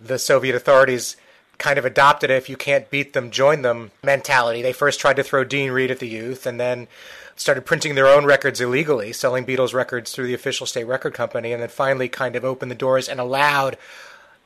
the 0.00 0.18
Soviet 0.18 0.54
authorities 0.54 1.16
kind 1.58 1.78
of 1.78 1.84
adopted 1.84 2.30
a 2.30 2.34
if 2.34 2.48
you 2.48 2.56
can't 2.56 2.90
beat 2.90 3.12
them, 3.12 3.30
join 3.30 3.62
them 3.62 3.90
mentality. 4.02 4.62
They 4.62 4.72
first 4.72 4.98
tried 4.98 5.16
to 5.16 5.22
throw 5.22 5.44
Dean 5.44 5.70
Reed 5.70 5.90
at 5.90 5.98
the 5.98 6.08
youth 6.08 6.46
and 6.46 6.58
then 6.58 6.88
started 7.36 7.66
printing 7.66 7.94
their 7.94 8.08
own 8.08 8.24
records 8.24 8.60
illegally, 8.60 9.12
selling 9.12 9.44
Beatles 9.44 9.74
records 9.74 10.12
through 10.12 10.26
the 10.26 10.34
official 10.34 10.66
state 10.66 10.84
record 10.84 11.14
company, 11.14 11.52
and 11.52 11.62
then 11.62 11.68
finally 11.68 12.08
kind 12.08 12.34
of 12.34 12.44
opened 12.44 12.70
the 12.70 12.74
doors 12.74 13.08
and 13.08 13.20
allowed 13.20 13.76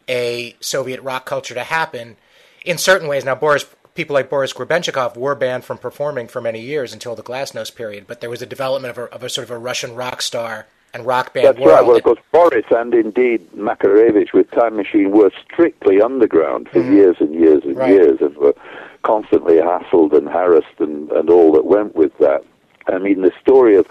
a 0.09 0.57
Soviet 0.61 1.01
rock 1.03 1.25
culture 1.25 1.55
to 1.55 1.65
happen 1.65 2.17
in 2.65 2.79
certain 2.79 3.09
ways. 3.09 3.25
Now, 3.25 3.35
Boris, 3.35 3.65
people 3.95 4.15
like 4.15 4.29
Boris 4.29 4.53
Grebenshikov 4.53 5.17
were 5.17 5.35
banned 5.35 5.65
from 5.65 5.79
performing 5.79 6.29
for 6.29 6.41
many 6.41 6.61
years 6.61 6.93
until 6.93 7.15
the 7.15 7.23
Glasnost 7.23 7.75
period, 7.75 8.07
but 8.07 8.21
there 8.21 8.31
was 8.31 8.43
a 8.43 8.47
development 8.47 8.97
of 8.97 8.99
a, 8.99 9.15
of 9.15 9.23
a 9.23 9.29
sort 9.29 9.45
of 9.45 9.51
a 9.51 9.59
Russian 9.59 9.95
rock 9.95 10.21
star 10.21 10.67
and 10.93 11.07
rock 11.07 11.33
band 11.33 11.47
That's 11.47 11.59
world. 11.59 11.73
right. 11.73 11.87
Well, 11.87 11.97
of 11.97 12.03
course, 12.03 12.19
Boris 12.33 12.65
and 12.71 12.95
indeed 12.95 13.51
Makarevich 13.53 14.33
with 14.33 14.51
Time 14.53 14.77
Machine 14.77 15.11
were 15.11 15.31
strictly 15.45 16.01
underground 16.01 16.69
for 16.69 16.81
mm-hmm. 16.81 16.93
years 16.93 17.17
and 17.21 17.35
years 17.35 17.63
and 17.65 17.77
Right. 17.77 17.91
years 17.91 18.21
and 18.21 18.37
were 18.37 18.55
constantly 19.03 19.57
hassled 19.57 20.17
and 20.17 20.29
harassed 20.29 20.79
and, 20.79 21.11
and 21.13 21.31
all 21.31 21.53
that 21.53 21.65
went 21.65 21.95
with 21.95 22.17
that. 22.19 22.45
I 22.87 22.99
mean, 22.99 23.23
the 23.23 23.33
story 23.41 23.77
of 23.77 23.87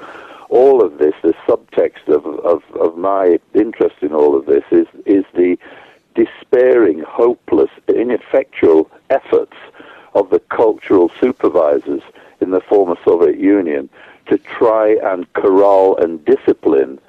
all 0.49 0.83
of 0.83 0.97
this, 0.97 1.13
the 1.23 1.33
subtext 1.47 2.07
of, 2.07 2.25
of, 2.25 2.63
of 2.79 2.97
my 2.97 3.39
interest 3.53 3.95
in 4.01 4.13
all 4.13 4.37
of 4.37 4.45
this 4.45 4.63
is, 4.71 4.87
is 5.05 5.25
the 5.33 5.57
despairing, 6.15 6.99
hopeless, 6.99 7.71
ineffectual 7.87 8.89
efforts 9.09 9.55
of 10.15 10.29
the 10.29 10.39
cultural 10.39 11.11
supervisors 11.19 12.01
in 12.41 12.51
the 12.51 12.61
former 12.61 12.95
Soviet 13.03 13.39
Union 13.39 13.89
to 14.27 14.37
try 14.37 14.95
and 15.03 15.31
corral 15.33 15.97
and 15.97 16.23
discipline 16.25 16.99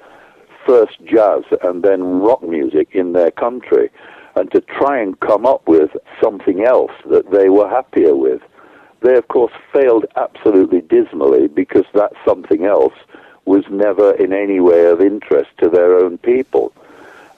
first 0.65 0.97
jazz 1.05 1.43
and 1.63 1.83
then 1.83 2.03
rock 2.03 2.41
music 2.41 2.89
in 2.93 3.13
their 3.13 3.31
country 3.31 3.89
and 4.35 4.51
to 4.51 4.61
try 4.61 4.99
and 4.99 5.19
come 5.19 5.45
up 5.45 5.67
with 5.67 5.95
something 6.21 6.65
else 6.65 6.91
that 7.09 7.31
they 7.31 7.49
were 7.49 7.69
happier 7.69 8.15
with. 8.15 8.41
They, 9.01 9.15
of 9.15 9.27
course, 9.27 9.53
failed 9.71 10.05
absolutely 10.15 10.81
dismally 10.81 11.47
because 11.47 11.85
that 11.93 12.13
something 12.25 12.65
else 12.65 12.93
was 13.45 13.63
never 13.69 14.13
in 14.13 14.33
any 14.33 14.59
way 14.59 14.85
of 14.85 14.99
interest 14.99 15.51
to 15.59 15.69
their 15.69 15.97
own 15.97 16.17
people. 16.17 16.73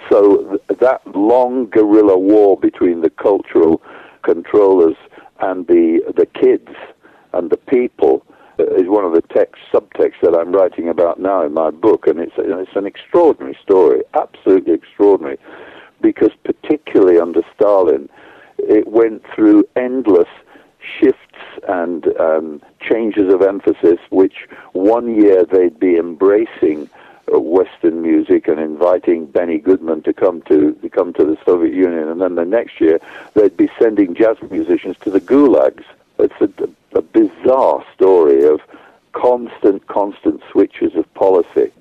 So 0.10 0.60
th- 0.68 0.80
that 0.80 1.06
long 1.16 1.66
guerrilla 1.66 2.18
war 2.18 2.58
between 2.58 3.02
the 3.02 3.10
cultural 3.10 3.82
controllers 4.24 4.96
and 5.40 5.68
the 5.68 6.02
the 6.16 6.26
kids 6.26 6.70
and 7.34 7.50
the 7.50 7.58
people 7.58 8.26
uh, 8.60 8.64
is 8.76 8.88
one 8.88 9.06
of 9.06 9.14
the 9.14 9.22
text 9.22 9.62
subtexts 9.72 10.22
that 10.22 10.36
I'm 10.36 10.52
writing 10.52 10.90
about 10.90 11.20
now 11.20 11.46
in 11.46 11.54
my 11.54 11.72
book, 11.72 12.08
and 12.08 12.20
it's 12.20 12.34
it's 12.38 12.76
an 12.76 12.86
extraordinary 12.86 13.58
story, 13.62 14.02
absolutely 14.14 14.74
extraordinary, 14.74 15.38
because 16.02 16.32
particularly 16.44 17.20
under 17.20 17.42
Stalin, 17.56 18.10
it 18.58 18.88
went 18.88 19.24
through 19.34 19.64
endless 19.76 20.30
shifts 20.80 21.22
and 21.68 22.08
um, 22.20 22.62
changes 22.80 23.34
of 23.34 23.42
emphasis, 23.42 24.00
which 24.10 24.48
one 24.74 25.16
year 25.16 25.46
they'd 25.46 25.80
be 25.80 25.98
embracing 25.98 26.90
Western 27.30 28.02
music 28.02 28.48
and 28.48 28.60
inviting 28.60 29.26
Benny 29.26 29.58
Goodman 29.58 30.02
to 30.04 30.14
come 30.14 30.42
to, 30.44 30.74
to 30.74 30.90
come 30.90 31.14
to 31.14 31.26
the 31.26 31.38
Soviet 31.46 31.74
Union, 31.74 32.08
and 32.08 32.22
then 32.22 32.36
the 32.36 32.46
next 32.46 32.80
year 32.80 33.00
they'd 33.34 33.58
be 33.58 33.70
sending 33.80 34.16
jazz 34.16 34.38
musicians 34.50 34.98
to 35.00 35.10
the 35.10 35.20
gulags. 35.20 35.84
It's 36.20 36.42
a, 36.42 36.98
a 36.98 37.02
bizarre 37.02 37.84
story 37.94 38.46
of 38.46 38.62
constant, 39.12 39.88
constant 39.88 40.42
switches 40.52 40.96
of 40.96 41.12
policy. 41.14 41.72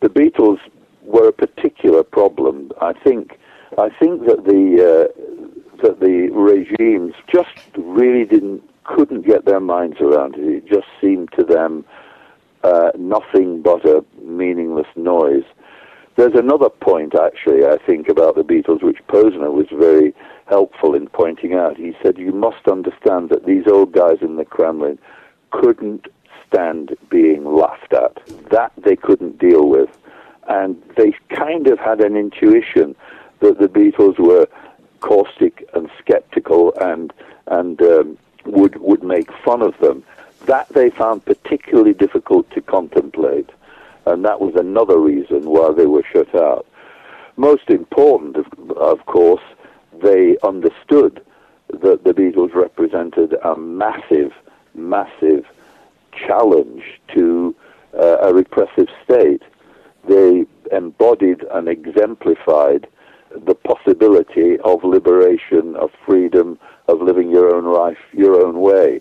The 0.00 0.08
Beatles 0.08 0.60
were 1.02 1.28
a 1.28 1.32
particular 1.32 2.02
problem. 2.02 2.70
I 2.80 2.92
think, 2.92 3.38
I 3.76 3.88
think 3.88 4.26
that 4.26 4.44
the 4.44 5.10
uh, 5.10 5.82
that 5.82 6.00
the 6.00 6.28
regimes 6.30 7.14
just 7.26 7.50
really 7.76 8.24
didn't 8.24 8.62
couldn't 8.84 9.22
get 9.22 9.44
their 9.44 9.60
minds 9.60 10.00
around 10.00 10.36
it. 10.36 10.44
It 10.44 10.66
just 10.66 10.86
seemed 11.00 11.32
to 11.32 11.44
them 11.44 11.84
uh, 12.64 12.90
nothing 12.98 13.62
but 13.62 13.84
a 13.84 14.04
meaningless 14.22 14.88
noise. 14.96 15.44
There's 16.16 16.34
another 16.34 16.70
point, 16.70 17.14
actually, 17.14 17.66
I 17.66 17.76
think, 17.86 18.08
about 18.08 18.36
the 18.36 18.42
Beatles, 18.42 18.82
which 18.82 18.98
Posner 19.08 19.52
was 19.52 19.66
very 19.72 20.14
helpful 20.46 20.94
in 20.94 21.08
pointing 21.08 21.54
out. 21.54 21.76
He 21.76 21.94
said, 22.02 22.18
You 22.18 22.32
must 22.32 22.66
understand 22.68 23.30
that 23.30 23.44
these 23.46 23.66
old 23.66 23.92
guys 23.92 24.18
in 24.22 24.36
the 24.36 24.44
Kremlin 24.44 24.98
couldn't 25.50 26.06
stand 26.46 26.96
being 27.10 27.44
laughed 27.44 27.92
at. 27.92 28.24
That 28.50 28.72
they 28.76 28.96
couldn't 28.96 29.38
deal 29.38 29.68
with. 29.68 29.90
And 30.48 30.80
they 30.96 31.14
kind 31.34 31.66
of 31.66 31.78
had 31.78 32.00
an 32.00 32.16
intuition 32.16 32.94
that 33.40 33.58
the 33.58 33.68
Beatles 33.68 34.18
were 34.18 34.46
caustic 35.00 35.68
and 35.74 35.90
skeptical 35.98 36.72
and, 36.80 37.12
and 37.46 37.80
um, 37.82 38.18
would, 38.46 38.76
would 38.80 39.02
make 39.02 39.30
fun 39.44 39.62
of 39.62 39.74
them. 39.80 40.04
That 40.46 40.68
they 40.70 40.90
found 40.90 41.24
particularly 41.24 41.94
difficult 41.94 42.50
to 42.52 42.60
contemplate. 42.60 43.50
And 44.06 44.24
that 44.24 44.40
was 44.40 44.54
another 44.54 44.98
reason 44.98 45.48
why 45.48 45.72
they 45.72 45.86
were 45.86 46.04
shut 46.12 46.34
out. 46.34 46.66
Most 47.36 47.70
important, 47.70 48.36
of, 48.36 48.70
of 48.76 49.06
course, 49.06 49.42
they 50.02 50.36
understood 50.42 51.24
that 51.68 52.04
the 52.04 52.12
Beatles 52.12 52.54
represented 52.54 53.34
a 53.42 53.56
massive, 53.56 54.32
massive 54.74 55.46
challenge 56.12 57.00
to 57.14 57.54
uh, 57.98 58.18
a 58.20 58.34
repressive 58.34 58.88
state. 59.02 59.42
They 60.06 60.44
embodied 60.70 61.44
and 61.50 61.68
exemplified 61.68 62.86
the 63.30 63.54
possibility 63.54 64.58
of 64.60 64.84
liberation, 64.84 65.74
of 65.76 65.90
freedom, 66.06 66.58
of 66.88 67.00
living 67.00 67.30
your 67.30 67.54
own 67.54 67.72
life 67.72 67.98
your 68.12 68.44
own 68.44 68.60
way. 68.60 69.00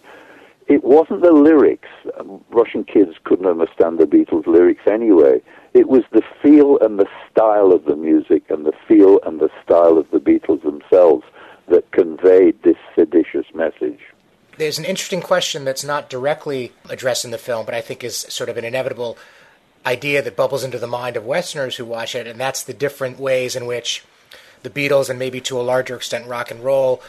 It 0.68 0.84
wasn't 0.84 1.22
the 1.22 1.32
lyrics. 1.32 1.90
Um, 2.20 2.44
Russian 2.50 2.84
kids 2.84 3.16
couldn't 3.24 3.48
understand 3.48 4.00
the 4.00 4.06
Beatles' 4.06 4.48
lyrics 4.48 4.84
anyway. 4.88 5.42
It 5.74 5.90
was 5.90 6.04
the 6.12 6.22
feel 6.42 6.80
and 6.80 7.00
the 7.00 7.08
style 7.30 7.72
of 7.72 7.86
the 7.86 7.96
music 7.96 8.44
and 8.50 8.66
the 8.66 8.74
feel 8.88 9.20
and 9.26 9.40
the 9.40 9.50
style 9.64 9.98
of 9.98 10.10
the 10.12 10.20
Beatles 10.20 10.64
themselves 10.64 11.26
that 11.68 11.92
conveyed 11.92 12.62
this 12.64 12.78
seditious 12.96 13.46
message. 13.54 14.00
There's 14.58 14.78
an 14.78 14.86
interesting 14.86 15.22
question 15.22 15.66
that's 15.66 15.84
not 15.84 16.10
directly 16.10 16.72
addressed 16.90 17.26
in 17.26 17.32
the 17.32 17.38
film, 17.38 17.66
but 17.66 17.74
I 17.74 17.82
think 17.82 18.04
is 18.04 18.18
sort 18.18 18.50
of 18.50 18.58
an 18.58 18.66
inevitable 18.66 19.18
idea 19.86 20.22
that 20.22 20.36
bubbles 20.36 20.64
into 20.64 20.78
the 20.78 20.88
mind 20.88 21.18
of 21.18 21.26
Westerners 21.26 21.78
who 21.78 21.86
watch 21.86 22.16
it, 22.16 22.28
and 22.28 22.40
that's 22.40 22.64
the 22.64 22.74
different 22.74 23.20
ways 23.20 23.56
in 23.56 23.66
which 23.66 24.04
the 24.62 24.70
Beatles 24.70 25.10
and 25.10 25.20
maybe 25.20 25.42
to 25.42 25.60
a 25.60 25.64
larger 25.64 25.96
extent 25.96 26.28
rock 26.28 26.52
and 26.52 26.64
roll 26.64 27.02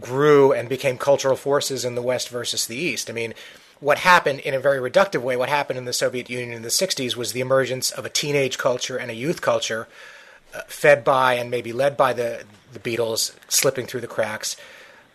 grew 0.00 0.52
and 0.52 0.68
became 0.68 0.98
cultural 0.98 1.36
forces 1.36 1.84
in 1.84 1.94
the 1.94 2.02
West 2.02 2.28
versus 2.28 2.66
the 2.66 2.76
East. 2.76 3.08
I 3.08 3.12
mean, 3.12 3.34
what 3.80 3.98
happened 3.98 4.40
in 4.40 4.54
a 4.54 4.60
very 4.60 4.78
reductive 4.78 5.22
way, 5.22 5.36
what 5.36 5.48
happened 5.48 5.78
in 5.78 5.84
the 5.84 5.92
Soviet 5.92 6.28
Union 6.28 6.52
in 6.52 6.62
the 6.62 6.68
60s 6.68 7.16
was 7.16 7.32
the 7.32 7.40
emergence 7.40 7.90
of 7.90 8.04
a 8.04 8.10
teenage 8.10 8.58
culture 8.58 8.96
and 8.96 9.10
a 9.10 9.14
youth 9.14 9.40
culture 9.40 9.88
uh, 10.54 10.62
fed 10.66 11.04
by 11.04 11.34
and 11.34 11.50
maybe 11.50 11.72
led 11.72 11.96
by 11.96 12.12
the, 12.12 12.44
the 12.72 12.78
Beatles 12.78 13.34
slipping 13.48 13.86
through 13.86 14.00
the 14.00 14.06
cracks 14.06 14.56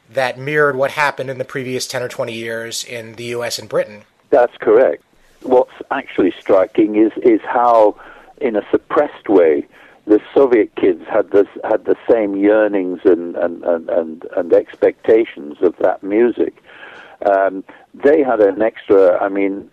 that 0.09 0.37
mirrored 0.37 0.75
what 0.75 0.91
happened 0.91 1.29
in 1.29 1.37
the 1.37 1.45
previous 1.45 1.87
10 1.87 2.03
or 2.03 2.07
20 2.07 2.33
years 2.33 2.83
in 2.83 3.15
the 3.15 3.25
US 3.25 3.59
and 3.59 3.67
Britain. 3.67 4.03
That's 4.29 4.55
correct. 4.57 5.03
What's 5.41 5.73
actually 5.91 6.33
striking 6.39 6.95
is, 6.95 7.11
is 7.17 7.41
how, 7.41 7.99
in 8.39 8.55
a 8.55 8.65
suppressed 8.71 9.27
way, 9.27 9.67
the 10.05 10.19
Soviet 10.33 10.75
kids 10.75 11.03
had 11.09 11.31
this 11.31 11.47
had 11.63 11.85
the 11.85 11.95
same 12.09 12.35
yearnings 12.35 12.99
and 13.05 13.35
and, 13.35 13.63
and, 13.63 13.89
and, 13.89 14.25
and 14.35 14.53
expectations 14.53 15.57
of 15.61 15.75
that 15.77 16.03
music. 16.03 16.61
Um, 17.25 17.63
they 17.93 18.21
had 18.21 18.41
an 18.41 18.61
extra. 18.61 19.17
I 19.21 19.29
mean, 19.29 19.69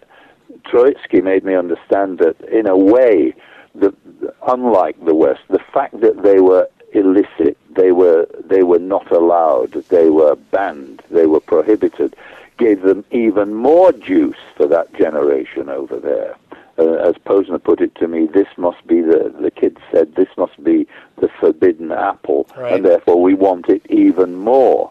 Troitsky 0.64 1.22
made 1.22 1.44
me 1.44 1.54
understand 1.54 2.18
that 2.18 2.40
in 2.42 2.66
a 2.68 2.76
way, 2.76 3.34
the, 3.74 3.94
unlike 4.46 5.04
the 5.04 5.14
West, 5.14 5.42
the 5.48 5.64
fact 5.72 6.00
that 6.00 6.22
they 6.22 6.40
were 6.40 6.68
illicit, 6.92 7.56
they 7.74 7.92
were 7.92 8.26
they 8.44 8.62
were 8.62 8.78
not 8.78 9.10
allowed, 9.10 9.72
they 9.88 10.10
were 10.10 10.36
banned, 10.36 11.02
they 11.10 11.26
were 11.26 11.40
prohibited, 11.40 12.14
gave 12.56 12.82
them 12.82 13.04
even 13.10 13.54
more 13.54 13.90
juice 13.92 14.38
for 14.56 14.66
that 14.66 14.92
generation 14.94 15.68
over 15.68 15.98
there 15.98 16.36
uh, 16.80 17.08
as 17.08 17.14
Posner 17.26 17.62
put 17.62 17.80
it 17.80 17.94
to 17.96 18.08
me, 18.08 18.26
this 18.26 18.48
must 18.56 18.84
be 18.86 19.00
the 19.02 19.34
the 19.40 19.50
kids 19.50 19.78
said 19.92 20.14
this 20.14 20.28
must 20.36 20.62
be 20.64 20.86
the 21.20 21.28
forbidden 21.38 21.92
apple, 21.92 22.48
right. 22.56 22.72
and 22.74 22.84
therefore 22.84 23.20
we 23.20 23.34
want 23.34 23.68
it 23.68 23.82
even 23.90 24.36
more. 24.36 24.90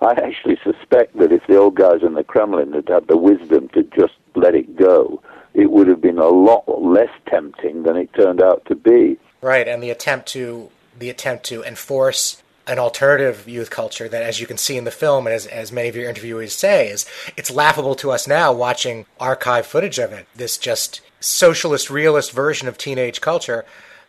I 0.00 0.12
actually 0.12 0.58
suspect 0.62 1.16
that 1.18 1.32
if 1.32 1.46
the 1.46 1.56
old 1.56 1.74
guys 1.76 2.02
in 2.02 2.14
the 2.14 2.24
Kremlin 2.24 2.72
had 2.72 2.88
had 2.88 3.08
the 3.08 3.16
wisdom 3.16 3.68
to 3.70 3.82
just 3.82 4.14
let 4.34 4.54
it 4.54 4.76
go, 4.76 5.22
it 5.54 5.70
would 5.70 5.88
have 5.88 6.00
been 6.00 6.18
a 6.18 6.28
lot 6.28 6.64
less 6.80 7.10
tempting 7.26 7.82
than 7.82 7.96
it 7.96 8.12
turned 8.14 8.42
out 8.42 8.64
to 8.66 8.74
be. 8.74 9.16
Right, 9.40 9.66
and 9.66 9.82
the 9.82 9.90
attempt 9.90 10.26
to 10.28 10.70
the 10.96 11.10
attempt 11.10 11.44
to 11.46 11.64
enforce 11.64 12.42
an 12.66 12.78
alternative 12.78 13.48
youth 13.48 13.70
culture 13.70 14.08
that, 14.08 14.22
as 14.22 14.40
you 14.40 14.46
can 14.46 14.56
see 14.56 14.76
in 14.76 14.84
the 14.84 14.90
film, 14.90 15.26
and 15.26 15.34
as, 15.34 15.46
as 15.46 15.70
many 15.70 15.88
of 15.88 15.96
your 15.96 16.12
interviewees 16.12 16.50
say, 16.50 16.88
is 16.88 17.06
it's 17.36 17.50
laughable 17.50 17.94
to 17.96 18.10
us 18.10 18.26
now 18.26 18.52
watching 18.52 19.06
archive 19.20 19.66
footage 19.66 19.98
of 19.98 20.12
it. 20.12 20.26
This 20.34 20.56
just 20.56 21.00
socialist 21.20 21.90
realist 21.90 22.32
version 22.32 22.68
of 22.68 22.78
teenage 22.78 23.20
culture 23.20 23.64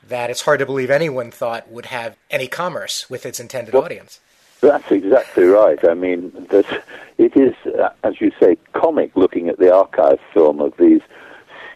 that 0.07 0.29
it's 0.29 0.41
hard 0.41 0.59
to 0.59 0.65
believe 0.65 0.89
anyone 0.89 1.31
thought 1.31 1.69
would 1.69 1.87
have 1.87 2.15
any 2.29 2.47
commerce 2.47 3.09
with 3.09 3.25
its 3.25 3.39
intended 3.39 3.73
well, 3.73 3.83
audience. 3.83 4.19
That's 4.61 4.91
exactly 4.91 5.43
right. 5.43 5.83
I 5.83 5.93
mean, 5.93 6.31
it 7.17 7.35
is, 7.37 7.55
uh, 7.65 7.89
as 8.03 8.21
you 8.21 8.31
say, 8.39 8.57
comic 8.73 9.15
looking 9.15 9.49
at 9.49 9.57
the 9.57 9.73
archive 9.73 10.19
film 10.33 10.61
of 10.61 10.73
these 10.77 11.01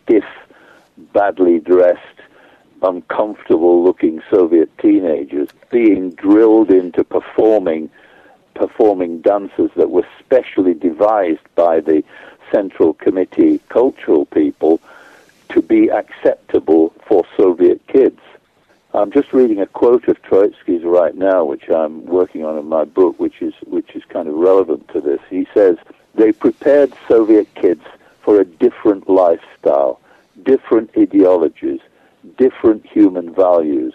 stiff, 0.04 0.26
badly 1.14 1.60
dressed, 1.60 2.19
uncomfortable 2.82 3.84
looking 3.84 4.22
Soviet 4.30 4.76
teenagers 4.78 5.50
being 5.70 6.12
drilled 6.12 6.72
into 6.72 7.04
performing 7.04 7.90
performing 8.56 9.22
dances 9.22 9.72
that 9.78 9.90
were 9.90 10.06
specially 10.20 10.74
devised 10.74 11.48
by 11.56 11.80
the 11.80 12.04
Central 12.52 12.94
Committee 12.94 13.60
cultural 13.70 14.26
people 14.26 14.82
to 15.50 15.62
be 15.62 15.90
acceptable 15.90 16.94
for 17.08 17.24
Soviet 17.38 17.86
kids. 17.88 18.20
I'm 18.94 19.12
just 19.12 19.34
reading 19.34 19.62
a 19.62 19.68
quote 19.68 20.08
of 20.08 20.22
Troitsky's 20.24 20.84
right 20.84 21.16
now, 21.16 21.46
which 21.46 21.70
I'm 21.70 22.06
working 22.06 22.44
on 22.44 22.58
in 22.58 22.68
my 22.68 22.86
book, 22.86 23.20
which 23.20 23.42
is 23.42 23.54
which 23.66 23.96
is 23.96 24.04
kind 24.06 24.28
of 24.28 24.34
relevant 24.36 24.88
to 24.90 25.00
this. 25.00 25.22
He 25.30 25.48
says 25.54 25.78
they 26.16 26.32
prepared 26.32 26.94
Soviet 27.08 27.48
kids 27.56 27.84
for 28.22 28.42
a 28.42 28.46
different 28.46 29.08
lifestyle, 29.08 30.02
different 30.44 30.90
ideologies, 30.98 31.80
different 32.38 32.86
human 32.86 33.34
values. 33.34 33.94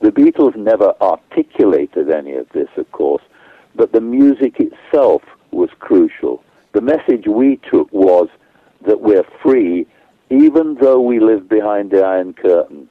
The 0.00 0.12
Beatles 0.12 0.56
never 0.56 0.94
articulated 1.00 2.10
any 2.10 2.34
of 2.34 2.48
this, 2.50 2.68
of 2.76 2.90
course, 2.92 3.22
but 3.74 3.92
the 3.92 4.00
music 4.00 4.60
itself 4.60 5.22
was 5.50 5.70
crucial. 5.78 6.42
The 6.72 6.80
message 6.80 7.26
we 7.26 7.56
took 7.70 7.90
was 7.92 8.28
that 8.82 9.00
we're 9.00 9.24
free 9.42 9.86
even 10.30 10.76
though 10.80 11.00
we 11.00 11.20
live 11.20 11.48
behind 11.48 11.90
the 11.90 12.02
Iron 12.02 12.34
Curtain, 12.34 12.88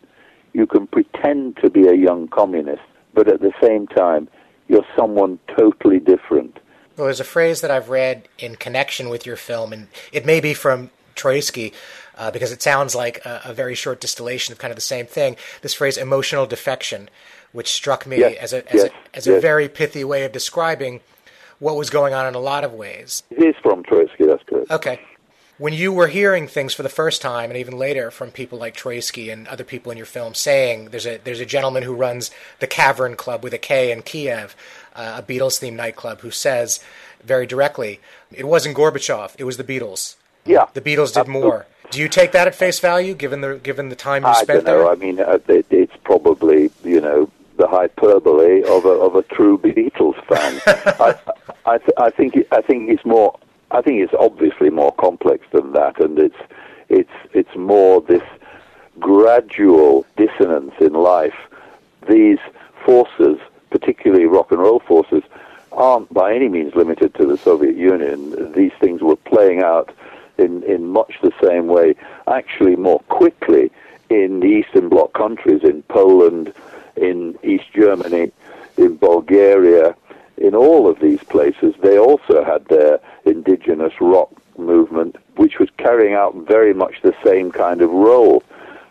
you 0.54 0.66
can 0.66 0.88
pretend 0.88 1.58
to 1.58 1.70
be 1.70 1.88
a 1.88 1.94
young 1.94 2.28
communist, 2.28 2.84
but 3.14 3.28
at 3.28 3.42
the 3.42 3.52
same 3.62 3.88
time, 3.88 4.30
you're 4.68 4.86
someone 4.96 5.40
totally 5.56 6.00
different. 6.00 6.60
Well, 6.96 7.06
there's 7.06 7.20
a 7.20 7.26
phrase 7.26 7.62
that 7.62 7.72
I've 7.72 7.90
read 7.90 8.30
in 8.40 8.56
connection 8.56 9.10
with 9.10 9.26
your 9.26 9.36
film, 9.36 9.74
and 9.74 9.88
it 10.14 10.26
may 10.26 10.40
be 10.40 10.54
from 10.54 10.92
Troitsky, 11.16 11.74
uh, 12.18 12.32
because 12.32 12.52
it 12.52 12.62
sounds 12.62 12.96
like 12.96 13.26
a, 13.26 13.42
a, 13.46 13.54
very 13.54 13.76
short 13.76 14.00
distillation 14.00 14.52
of 14.52 14.58
kind 14.58 14.72
of 14.72 14.76
the 14.76 14.82
same 14.82 15.06
thing. 15.06 15.36
This 15.62 15.74
phrase, 15.74 15.98
emotional 15.98 16.46
defection, 16.46 17.10
which 17.52 17.68
struck 17.68 18.06
me 18.06 18.20
yes, 18.20 18.38
as, 18.40 18.54
a, 18.54 18.74
as, 18.74 18.74
yes, 18.74 18.84
a, 18.84 19.18
as 19.18 19.28
yes. 19.28 19.38
a 19.38 19.40
very 19.40 19.70
pithy 19.70 20.04
way 20.04 20.24
of 20.24 20.32
describing 20.32 21.02
what 21.60 21.76
was 21.76 21.90
going 21.90 22.14
on 22.14 22.28
in 22.28 22.36
a 22.36 22.40
lot 22.40 22.64
of 22.64 22.74
ways. 22.74 23.24
It 23.30 23.44
is 23.44 23.56
from 23.62 23.84
Troitsky, 23.84 24.28
that's 24.28 24.44
correct. 24.44 24.72
Okay 24.72 25.00
when 25.58 25.74
you 25.74 25.92
were 25.92 26.08
hearing 26.08 26.48
things 26.48 26.74
for 26.74 26.84
the 26.84 26.90
first 26.90 27.22
time, 27.22 27.50
and 27.50 27.58
even 27.58 27.78
later 27.78 28.12
from 28.12 28.32
people 28.32 28.60
like 28.60 28.76
Troitsky 28.76 29.32
and 29.32 29.48
other 29.48 29.64
people 29.64 29.92
in 29.92 29.98
your 29.98 30.06
film 30.06 30.34
saying 30.34 30.90
there's 30.90 31.06
a 31.06 31.18
there's 31.18 31.40
a 31.40 31.46
gentleman 31.46 31.84
who 31.84 31.94
runs 31.94 32.32
the 32.60 32.68
Cavern 32.68 33.16
Club 33.16 33.44
with 33.44 33.54
a 33.54 33.58
K 33.58 33.92
in 33.92 34.02
Kiev, 34.02 34.56
uh, 34.96 35.16
a 35.18 35.24
Beatles 35.24 35.60
themed 35.60 35.76
nightclub, 35.76 36.22
who 36.22 36.32
says 36.32 36.82
very 37.24 37.46
directly, 37.46 38.00
"It 38.32 38.46
wasn't 38.46 38.78
Gorbachev; 38.78 39.36
it 39.38 39.46
was 39.46 39.58
the 39.58 39.64
Beatles." 39.64 40.16
Yeah, 40.46 40.66
the 40.74 40.82
Beatles 40.82 41.14
did 41.14 41.20
absolutely. 41.20 41.42
more. 41.42 41.66
Do 41.92 42.02
you 42.02 42.10
take 42.10 42.32
that 42.34 42.48
at 42.48 42.56
face 42.56 42.80
value, 42.80 43.14
given 43.14 43.42
the 43.42 43.56
given 43.56 43.90
the 43.90 43.96
time 43.96 44.24
you 44.24 44.30
I 44.30 44.44
spent 44.44 44.66
there? 44.66 44.88
I 44.88 44.96
mean, 44.96 45.20
uh, 45.20 45.40
it, 45.48 45.66
it's 45.70 45.96
probably 46.04 46.72
you 46.84 47.02
know 47.02 47.30
the 47.58 47.68
hyperbole 47.68 48.64
of 48.64 48.86
a 48.86 48.90
of 48.90 49.16
a 49.16 49.24
true 49.24 49.58
Beatles 49.58 50.22
fan. 50.26 50.62
I 51.00 51.16
I, 51.66 51.78
th- 51.78 51.98
I 51.98 52.10
think 52.10 52.36
it, 52.36 52.48
I 52.52 52.62
think 52.62 52.90
it's 52.90 53.06
more. 53.06 53.38
I 53.72 53.82
think 53.82 54.02
it's 54.02 54.14
obviously 54.18 54.70
more 54.70 54.94
complex 54.94 55.46
than 55.52 55.74
that, 55.74 56.00
and 56.00 56.20
it's 56.20 56.36
it's 56.90 57.12
it's 57.34 57.56
more 57.56 58.02
this 58.02 58.24
gradual 59.00 60.06
dissonance 60.18 60.74
in 60.80 60.94
life. 60.94 61.36
These 62.08 62.40
forces, 62.86 63.38
particularly 63.72 64.26
rock 64.26 64.52
and 64.52 64.60
roll 64.60 64.80
forces, 64.80 65.24
aren't 65.72 66.14
by 66.14 66.34
any 66.34 66.50
means 66.50 66.76
limited 66.76 67.14
to 67.16 67.26
the 67.26 67.38
Soviet 67.38 67.76
Union. 67.76 68.54
These 68.54 68.74
things 68.80 69.02
were 69.02 69.16
playing 69.16 69.64
out 69.64 69.94
in, 70.38 70.64
in 70.64 70.88
much 70.88 71.16
the 71.22 71.34
same 71.42 71.68
way, 71.68 71.96
actually 72.28 72.76
more 72.76 73.00
quickly 73.10 73.72
in 74.10 74.40
the 74.40 74.48
Eastern 74.48 74.90
Bloc 74.90 75.14
countries, 75.14 75.64
in 75.64 75.82
Poland, 75.84 76.54
in 76.96 77.38
East 77.44 77.72
Germany, 77.74 78.32
in 78.78 78.96
Bulgaria, 78.96 79.96
in 80.38 80.54
all 80.54 80.88
of 80.88 81.00
these 81.00 81.24
places. 81.24 81.74
They 81.82 81.98
also 81.98 82.44
had 82.44 82.66
their 82.66 83.00
indigenous 83.26 83.94
rock 84.00 84.30
movement, 84.58 85.16
which 85.36 85.60
was 85.60 85.70
carrying 85.78 86.14
out 86.14 86.36
very 86.36 86.74
much 86.74 87.02
the 87.02 87.16
same 87.24 87.52
kind 87.52 87.82
of 87.82 87.90
role. 87.90 88.44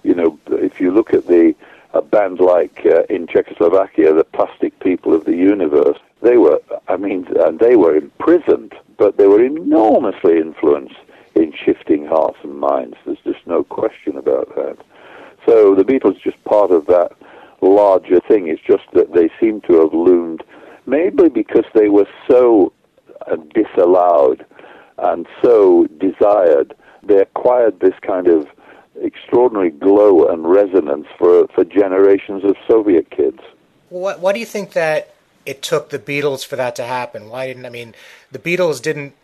You 0.03 0.15
know, 0.15 0.39
if 0.49 0.81
you 0.81 0.91
look 0.91 1.15
at 1.15 1.27
the 1.27 1.55
a 1.95 2.03
band 2.03 2.41
like 2.41 2.85
uh, 2.85 3.05
in 3.09 3.29
Czechoslovakia, 3.29 4.13
the 4.13 4.25
Plastic 4.25 4.79
People 4.81 5.15
of 5.15 5.25
the 5.25 5.37
Universe, 5.37 5.99
they 6.23 6.37
were, 6.37 6.61
I 6.89 6.97
mean, 6.97 7.27
and 7.39 7.61
they 7.61 7.77
were 7.77 7.95
imprisoned, 7.95 8.75
but 8.97 9.17
they 9.17 9.29
were 9.29 9.43
enormously 9.43 10.39
influenced 10.39 10.97
in 11.35 11.53
shifting 11.53 12.07
hearts 12.07 12.39
and 12.43 12.59
minds. 12.59 12.97
There's 13.05 13.19
just 13.25 13.47
no 13.47 13.65
question 13.65 14.17
about 14.17 14.55
that. 14.55 14.77
So 15.47 15.75
the 15.75 15.85
Beatles 15.85 16.21
just 16.23 16.43
part 16.45 16.71
of 16.71 16.87
that 16.87 17.13
larger 17.61 18.21
thing. 18.21 18.49
It's 18.49 18.63
just 18.63 18.85
that 18.93 19.13
they 19.13 19.31
seem 19.41 19.61
to 19.63 19.81
have 19.81 19.93
loomed, 19.93 20.43
maybe 20.87 21.29
because 21.29 21.65
they 21.75 21.89
were 21.89 22.09
so 22.29 22.73
uh, 23.27 23.37
disallowed 23.55 24.45
and 24.99 25.27
so 25.43 25.87
desired. 25.99 26.75
They 27.03 27.19
acquired 27.19 27.81
this 27.81 27.95
kind 28.03 28.29
of 28.29 28.47
extraordinary 29.01 29.71
glow 29.71 30.29
and 30.29 30.49
resonance 30.49 31.07
for 31.19 31.49
for 31.49 31.65
generations 31.65 32.45
of 32.45 32.57
Soviet 32.69 33.11
kids. 33.11 33.41
What 33.89 34.21
What 34.21 34.35
do 34.35 34.41
you 34.41 34.47
think 34.47 34.73
that 34.73 35.15
it 35.45 35.63
took 35.63 35.91
the 35.91 35.99
Beatles 35.99 36.47
for 36.47 36.57
that 36.57 36.77
to 36.77 36.85
happen? 36.85 37.29
Why 37.29 37.47
didn't 37.47 37.67
I 37.67 37.71
mean 37.71 37.95
the 38.31 38.39
Beatles 38.39 38.81
didn't 38.81 39.15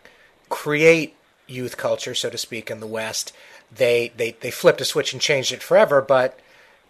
create 0.49 1.14
youth 1.50 1.76
culture, 1.76 2.14
so 2.14 2.30
to 2.30 2.38
speak, 2.38 2.71
in 2.71 2.80
the 2.80 2.87
West. 2.87 3.33
They 3.75 4.12
they 4.16 4.33
they 4.40 4.50
flipped 4.50 4.80
a 4.80 4.85
switch 4.85 5.12
and 5.12 5.21
changed 5.23 5.52
it 5.52 5.62
forever, 5.62 6.00
but 6.00 6.38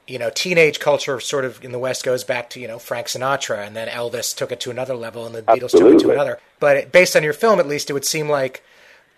you 0.06 0.18
know, 0.18 0.30
teenage 0.34 0.80
culture 0.80 1.20
sort 1.20 1.44
of 1.44 1.62
in 1.64 1.72
the 1.72 1.78
West 1.78 2.04
goes 2.04 2.24
back 2.24 2.50
to 2.50 2.60
you 2.60 2.66
know 2.66 2.78
Frank 2.78 3.06
Sinatra, 3.06 3.66
and 3.66 3.76
then 3.76 3.88
Elvis 3.88 4.36
took 4.36 4.50
it 4.50 4.60
to 4.60 4.70
another 4.70 4.94
level, 4.94 5.26
and 5.26 5.34
the 5.34 5.42
Beatles 5.42 5.64
Absolutely. 5.64 5.92
took 5.92 6.00
it 6.00 6.04
to 6.04 6.12
another. 6.12 6.40
But 6.58 6.76
it, 6.76 6.92
based 6.92 7.14
on 7.16 7.22
your 7.22 7.32
film, 7.32 7.60
at 7.60 7.68
least, 7.68 7.90
it 7.90 7.92
would 7.92 8.04
seem 8.04 8.28
like 8.28 8.62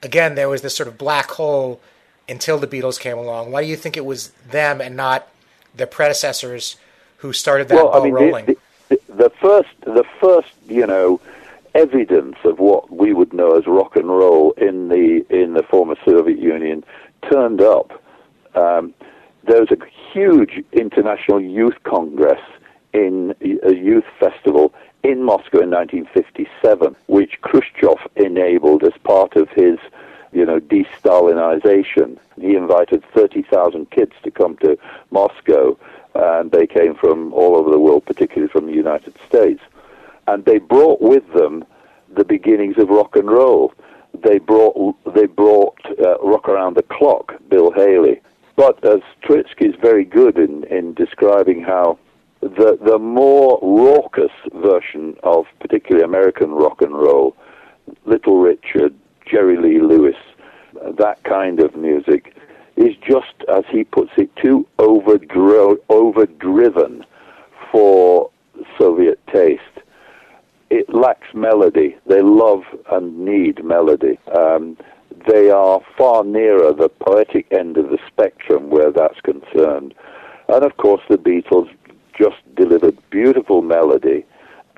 again 0.03 0.35
there 0.35 0.49
was 0.49 0.63
this 0.63 0.77
sort 0.77 0.89
of 0.89 0.99
black 0.99 1.31
hole 1.33 1.81
until 2.29 2.59
the 2.59 2.67
Beatles 2.67 3.01
came 3.01 3.19
along. 3.19 3.53
Why 3.53 3.63
do 3.63 3.69
you 3.69 3.77
think 3.77 3.97
it 3.97 4.05
was 4.05 4.31
them 4.49 4.81
and 4.81 4.97
not 4.97 5.29
their 5.75 5.87
predecessors 5.87 6.77
who 7.19 7.33
started 7.33 7.69
that 7.69 7.77
well, 7.77 7.91
ball 7.91 8.01
I 8.01 8.05
mean, 8.05 8.15
rolling? 8.15 8.45
the, 8.47 8.57
the, 8.89 9.01
the 9.09 9.31
first, 9.31 9.71
the 9.81 10.05
first, 10.21 10.49
you 10.69 10.87
know, 10.87 11.21
evidence 11.75 12.37
of 12.45 12.59
what 12.59 12.91
we 12.91 13.13
would 13.13 13.33
know 13.33 13.57
as 13.57 13.67
rock 13.67 13.97
and 13.97 14.09
roll 14.09 14.53
in 14.53 14.89
the 14.89 15.25
in 15.31 15.55
the 15.55 15.63
former 15.63 15.97
Soviet 16.05 16.39
Union 16.39 16.85
turned 17.31 17.61
up. 17.61 18.03
Um, 18.55 18.95
there 19.45 19.61
was 19.61 19.71
a 19.71 19.79
huge 20.13 20.63
international 20.73 21.41
youth 21.41 21.83
congress 21.85 22.41
in 22.93 23.35
a 23.65 23.75
youth 23.75 24.05
festival 24.21 24.75
in 25.03 25.23
Moscow 25.23 25.61
in 25.61 25.71
1957, 25.71 26.95
which 27.07 27.41
Khrushchev 27.41 27.99
enabled 28.17 28.85
as 28.85 28.93
part 29.03 29.35
of 29.35 29.49
his, 29.51 29.79
you 30.33 30.45
know, 30.45 30.61
de-Stalinization. 30.61 32.19
He 32.41 32.55
invited 32.55 33.03
30,000 33.13 33.91
kids 33.91 34.13
to 34.23 34.31
come 34.31 34.57
to 34.59 34.79
Moscow, 35.11 35.77
and 36.15 36.53
they 36.53 36.67
came 36.67 36.95
from 36.95 37.33
all 37.33 37.57
over 37.57 37.71
the 37.71 37.81
world, 37.81 38.05
particularly 38.05 38.51
from 38.51 38.67
the 38.67 38.75
United 38.75 39.15
States. 39.27 39.63
And 40.33 40.45
they 40.47 40.59
brought 40.59 41.03
with 41.03 41.31
them 41.35 41.63
the 42.17 42.25
beginnings 42.25 42.79
of 42.79 42.89
rock 42.89 43.17
and 43.17 43.31
roll. 43.31 43.75
They 44.25 44.39
brought 44.39 44.97
they 45.15 45.27
brought 45.27 45.79
uh, 46.03 46.17
rock 46.23 46.49
around 46.49 46.77
the 46.77 46.85
clock, 46.85 47.35
Bill 47.51 47.71
Haley. 47.71 48.23
But 48.57 48.83
as 48.83 49.01
Troitsky 49.23 49.69
is 49.69 49.75
very 49.81 50.07
good 50.07 50.39
in, 50.39 50.65
in 50.65 50.95
describing 50.95 51.63
how 51.63 51.99
the 52.41 52.79
the 52.83 52.99
more 52.99 53.59
raucous 53.63 54.33
version 54.55 55.17
of 55.23 55.45
particularly 55.61 56.05
American 56.05 56.53
rock 56.53 56.81
and 56.81 56.95
roll, 56.95 57.37
Little 58.07 58.39
Richard, 58.39 58.95
Jerry 59.31 59.59
Lee 59.59 59.81
Lewis, 59.81 60.17
that 60.99 61.23
kind 61.25 61.61
of 61.61 61.77
music, 61.77 62.35
is 62.77 62.97
just 63.07 63.35
as 63.49 63.65
he 63.71 63.85
puts 63.85 64.13
it, 64.17 64.35
too 64.37 64.67
overdriven 64.79 65.85
for 67.71 68.31
Soviet 68.79 69.21
taste. 69.27 69.63
It 70.75 70.89
lacks 70.89 71.29
melody. 71.35 71.97
They 72.07 72.23
love 72.23 72.63
and 72.91 73.27
need 73.27 73.63
melody. 73.63 74.19
Um, 74.35 74.79
they 75.29 75.51
are 75.51 75.81
far 75.99 76.25
nearer 76.25 76.73
the 76.73 76.89
poetic 76.89 77.47
end 77.53 77.77
of 77.77 77.91
the 77.91 77.99
spectrum 78.07 78.71
where 78.71 78.91
that's 78.91 79.21
concerned. 79.21 79.93
And 80.49 80.65
of 80.65 80.79
course, 80.79 81.03
the 81.11 81.19
Beatles 81.19 81.69
just 82.19 82.37
delivered 82.55 82.97
beautiful 83.11 83.61
melody 83.61 84.25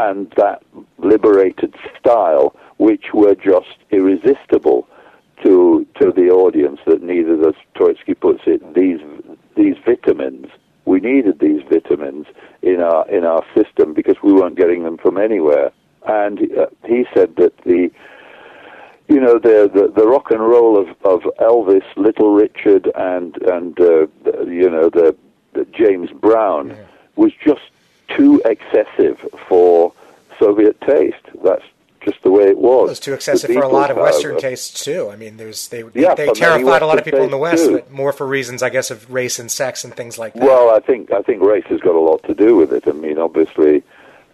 and 0.00 0.32
that 0.36 0.64
liberated 0.98 1.76
style, 1.96 2.56
which 2.78 3.14
were 3.14 3.36
just 3.36 3.78
irresistible 3.92 4.88
to 5.44 5.86
to 6.00 6.10
the 6.10 6.28
audience. 6.28 6.80
That 6.88 7.04
needed, 7.04 7.46
as 7.46 7.54
Troitsky 7.76 8.18
puts 8.18 8.42
it, 8.48 8.74
these 8.74 8.98
these 9.56 9.76
vitamins. 9.86 10.46
We 10.86 10.98
needed 10.98 11.38
these 11.38 11.62
vitamins 11.70 12.26
in 12.62 12.80
our 12.80 13.08
in 13.08 13.24
our 13.24 13.44
system 13.56 13.94
because 13.94 14.16
we 14.24 14.32
weren't 14.32 14.56
getting 14.56 14.82
them 14.82 14.98
from 14.98 15.18
anywhere. 15.18 15.70
And 16.06 16.50
uh, 16.58 16.66
he 16.86 17.06
said 17.14 17.36
that 17.36 17.56
the 17.58 17.90
you 19.08 19.20
know 19.20 19.38
the, 19.38 19.70
the 19.72 19.92
the 19.94 20.06
rock 20.06 20.30
and 20.30 20.40
roll 20.40 20.78
of 20.78 20.88
of 21.04 21.22
Elvis, 21.38 21.84
Little 21.96 22.34
Richard, 22.34 22.90
and 22.94 23.36
and 23.42 23.78
uh, 23.80 24.06
you 24.46 24.68
know 24.70 24.88
the, 24.90 25.14
the 25.52 25.64
James 25.66 26.10
Brown 26.10 26.68
Yeah. 26.70 26.76
was 27.16 27.32
just 27.44 27.62
too 28.16 28.40
excessive 28.44 29.18
for 29.48 29.92
Soviet 30.38 30.80
taste. 30.82 31.16
That's 31.42 31.64
just 32.04 32.22
the 32.22 32.30
way 32.30 32.44
it 32.44 32.58
was. 32.58 32.88
It 32.88 32.90
was 32.92 33.00
too 33.00 33.14
excessive 33.14 33.50
for 33.50 33.62
a 33.62 33.68
lot 33.68 33.90
of 33.90 33.96
Western 33.96 34.36
tastes 34.38 34.84
too. 34.84 35.08
I 35.10 35.16
mean, 35.16 35.38
there's 35.38 35.68
they 35.68 35.84
Yeah, 35.94 36.14
they 36.14 36.26
for 36.28 36.34
terrified 36.34 36.82
a 36.82 36.86
lot 36.86 36.98
of 36.98 37.04
people 37.04 37.22
in 37.22 37.30
the 37.30 37.38
West, 37.38 37.64
too. 37.64 37.72
but 37.72 37.90
more 37.90 38.12
for 38.12 38.26
reasons, 38.26 38.62
I 38.62 38.68
guess, 38.68 38.90
of 38.90 39.10
race 39.10 39.38
and 39.38 39.50
sex 39.50 39.84
and 39.84 39.94
things 39.94 40.18
like 40.18 40.34
that. 40.34 40.42
Well, 40.42 40.68
I 40.74 40.80
think 40.80 41.12
I 41.12 41.22
think 41.22 41.42
race 41.42 41.64
has 41.68 41.80
got 41.80 41.94
a 41.94 42.00
lot 42.00 42.22
to 42.24 42.34
do 42.34 42.56
with 42.56 42.72
it. 42.72 42.86
I 42.86 42.92
mean, 42.92 43.18
obviously, 43.18 43.82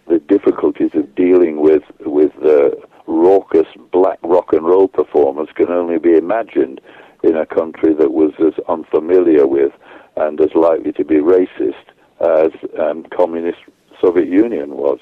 the 0.07 0.19
difficulties 0.19 0.91
dealing 1.15 1.61
with 1.61 1.83
with 2.01 2.33
the 2.41 2.79
raucous 3.07 3.67
black 3.91 4.19
rock 4.23 4.53
and 4.53 4.65
roll 4.65 4.87
performers 4.87 5.49
can 5.55 5.69
only 5.69 5.97
be 5.97 6.15
imagined 6.15 6.79
in 7.23 7.35
a 7.35 7.45
country 7.45 7.93
that 7.93 8.11
was 8.11 8.31
as 8.39 8.53
unfamiliar 8.67 9.45
with 9.45 9.71
and 10.17 10.39
as 10.41 10.53
likely 10.55 10.91
to 10.93 11.03
be 11.03 11.15
racist 11.15 11.73
as 12.19 12.51
um, 12.79 13.05
communist 13.15 13.59
Soviet 13.99 14.27
Union 14.27 14.77
was. 14.77 14.99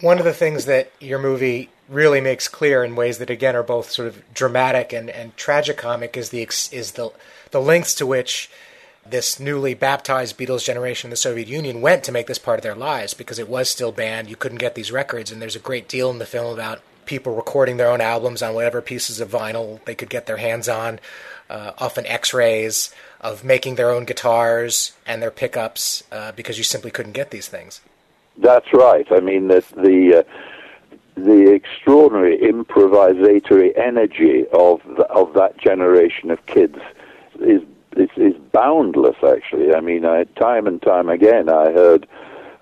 One 0.00 0.18
of 0.18 0.24
the 0.24 0.32
things 0.32 0.66
that 0.66 0.92
your 1.00 1.18
movie 1.18 1.70
really 1.88 2.20
makes 2.20 2.48
clear 2.48 2.84
in 2.84 2.94
ways 2.94 3.18
that 3.18 3.30
again 3.30 3.56
are 3.56 3.62
both 3.62 3.90
sort 3.90 4.08
of 4.08 4.22
dramatic 4.34 4.92
and, 4.92 5.10
and 5.10 5.34
tragicomic 5.36 6.16
is 6.16 6.30
the 6.30 6.42
is 6.42 6.92
the 6.92 7.10
the 7.50 7.60
lengths 7.60 7.94
to 7.96 8.06
which 8.06 8.50
this 9.10 9.40
newly 9.40 9.74
baptized 9.74 10.38
Beatles 10.38 10.64
generation 10.64 11.08
in 11.08 11.10
the 11.10 11.16
Soviet 11.16 11.48
Union 11.48 11.80
went 11.80 12.04
to 12.04 12.12
make 12.12 12.26
this 12.26 12.38
part 12.38 12.58
of 12.58 12.62
their 12.62 12.74
lives 12.74 13.14
because 13.14 13.38
it 13.38 13.48
was 13.48 13.68
still 13.68 13.92
banned. 13.92 14.28
You 14.28 14.36
couldn't 14.36 14.58
get 14.58 14.74
these 14.74 14.92
records, 14.92 15.30
and 15.30 15.40
there's 15.40 15.56
a 15.56 15.60
great 15.60 15.88
deal 15.88 16.10
in 16.10 16.18
the 16.18 16.26
film 16.26 16.52
about 16.52 16.80
people 17.06 17.34
recording 17.34 17.78
their 17.78 17.90
own 17.90 18.00
albums 18.00 18.42
on 18.42 18.54
whatever 18.54 18.82
pieces 18.82 19.18
of 19.18 19.30
vinyl 19.30 19.82
they 19.86 19.94
could 19.94 20.10
get 20.10 20.26
their 20.26 20.36
hands 20.36 20.68
on, 20.68 21.00
uh, 21.48 21.72
often 21.78 22.06
X-rays 22.06 22.94
of 23.20 23.42
making 23.42 23.76
their 23.76 23.90
own 23.90 24.04
guitars 24.04 24.92
and 25.06 25.22
their 25.22 25.30
pickups 25.30 26.04
uh, 26.12 26.32
because 26.32 26.58
you 26.58 26.64
simply 26.64 26.90
couldn't 26.90 27.12
get 27.12 27.30
these 27.30 27.48
things. 27.48 27.80
That's 28.36 28.72
right. 28.72 29.06
I 29.10 29.20
mean, 29.20 29.48
the 29.48 29.64
the, 29.74 30.18
uh, 30.18 30.22
the 31.16 31.52
extraordinary 31.52 32.38
improvisatory 32.38 33.76
energy 33.76 34.46
of 34.52 34.80
the, 34.96 35.04
of 35.04 35.32
that 35.34 35.56
generation 35.56 36.30
of 36.30 36.44
kids 36.46 36.78
is 37.40 37.62
is, 37.96 38.10
is 38.16 38.34
boundless. 38.52 39.16
Actually, 39.26 39.74
I 39.74 39.80
mean, 39.80 40.04
I, 40.04 40.24
time 40.38 40.66
and 40.66 40.80
time 40.80 41.08
again, 41.08 41.48
I 41.48 41.72
heard 41.72 42.06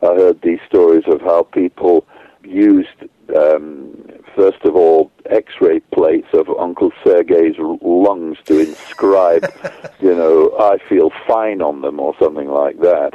I 0.02 0.14
heard 0.14 0.42
these 0.42 0.60
stories 0.66 1.04
of 1.06 1.20
how 1.20 1.44
people 1.44 2.06
used 2.44 2.88
um, 3.34 3.92
first 4.36 4.62
of 4.64 4.76
all 4.76 5.10
X-ray 5.26 5.80
plates 5.80 6.28
of 6.32 6.48
Uncle 6.58 6.92
Sergei's 7.02 7.56
lungs 7.58 8.38
to 8.44 8.58
inscribe, 8.60 9.52
you 10.00 10.14
know, 10.14 10.54
"I 10.58 10.78
feel 10.88 11.10
fine" 11.26 11.62
on 11.62 11.82
them 11.82 11.98
or 11.98 12.14
something 12.18 12.48
like 12.48 12.80
that, 12.80 13.14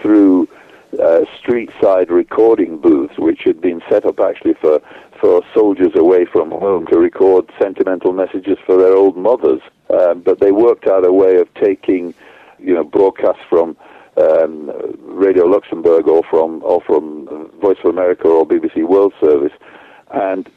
through 0.00 0.48
uh, 1.00 1.24
street 1.38 1.70
side 1.80 2.10
recording 2.10 2.78
booths, 2.78 3.18
which 3.18 3.42
had 3.44 3.60
been 3.60 3.82
set 3.88 4.04
up 4.04 4.20
actually 4.20 4.54
for 4.54 4.80
for 5.20 5.42
soldiers 5.54 5.92
away 5.94 6.24
from 6.24 6.50
home 6.50 6.86
to 6.86 6.98
record 6.98 7.48
sentimental 7.60 8.12
messages 8.12 8.58
for 8.66 8.76
their 8.76 8.94
old 8.94 9.16
mothers. 9.16 9.60
Um, 9.92 10.20
but 10.20 10.40
they 10.40 10.52
worked 10.52 10.86
out 10.86 11.04
a 11.04 11.12
way 11.12 11.36
of 11.36 11.52
taking, 11.54 12.14
you 12.58 12.74
know, 12.74 12.84
broadcasts 12.84 13.42
from 13.48 13.76
um, 14.16 14.70
Radio 15.02 15.44
Luxembourg 15.44 16.08
or 16.08 16.22
from 16.30 16.62
or 16.64 16.80
from 16.82 17.50
Voice 17.60 17.78
of 17.84 17.90
America 17.90 18.28
or 18.28 18.46
BBC 18.46 18.86
World 18.86 19.12
Service, 19.20 19.52
and 20.12 20.50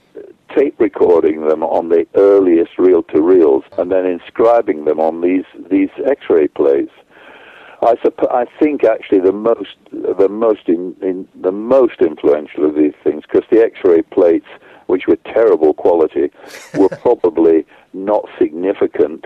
tape 0.55 0.79
recording 0.79 1.47
them 1.47 1.63
on 1.63 1.89
the 1.89 2.05
earliest 2.15 2.77
reel-to-reels, 2.77 3.63
and 3.77 3.91
then 3.91 4.05
inscribing 4.05 4.85
them 4.85 4.99
on 4.99 5.21
these 5.21 5.45
these 5.69 5.89
X-ray 6.05 6.47
plates. 6.47 6.91
I, 7.81 7.95
supp- 7.95 8.31
I 8.31 8.45
think 8.59 8.83
actually 8.83 9.19
the 9.19 9.33
most 9.33 9.75
the 9.91 10.29
most 10.29 10.67
in, 10.67 10.95
in 11.01 11.27
the 11.35 11.51
most 11.51 12.01
influential 12.01 12.65
of 12.65 12.75
these 12.75 12.93
things 13.03 13.23
because 13.29 13.47
the 13.51 13.61
X-ray 13.61 14.01
plates, 14.03 14.47
which 14.87 15.07
were 15.07 15.17
terrible 15.17 15.73
quality, 15.73 16.31
were 16.75 16.89
probably 17.01 17.65
not 17.93 18.27
significant 18.37 19.24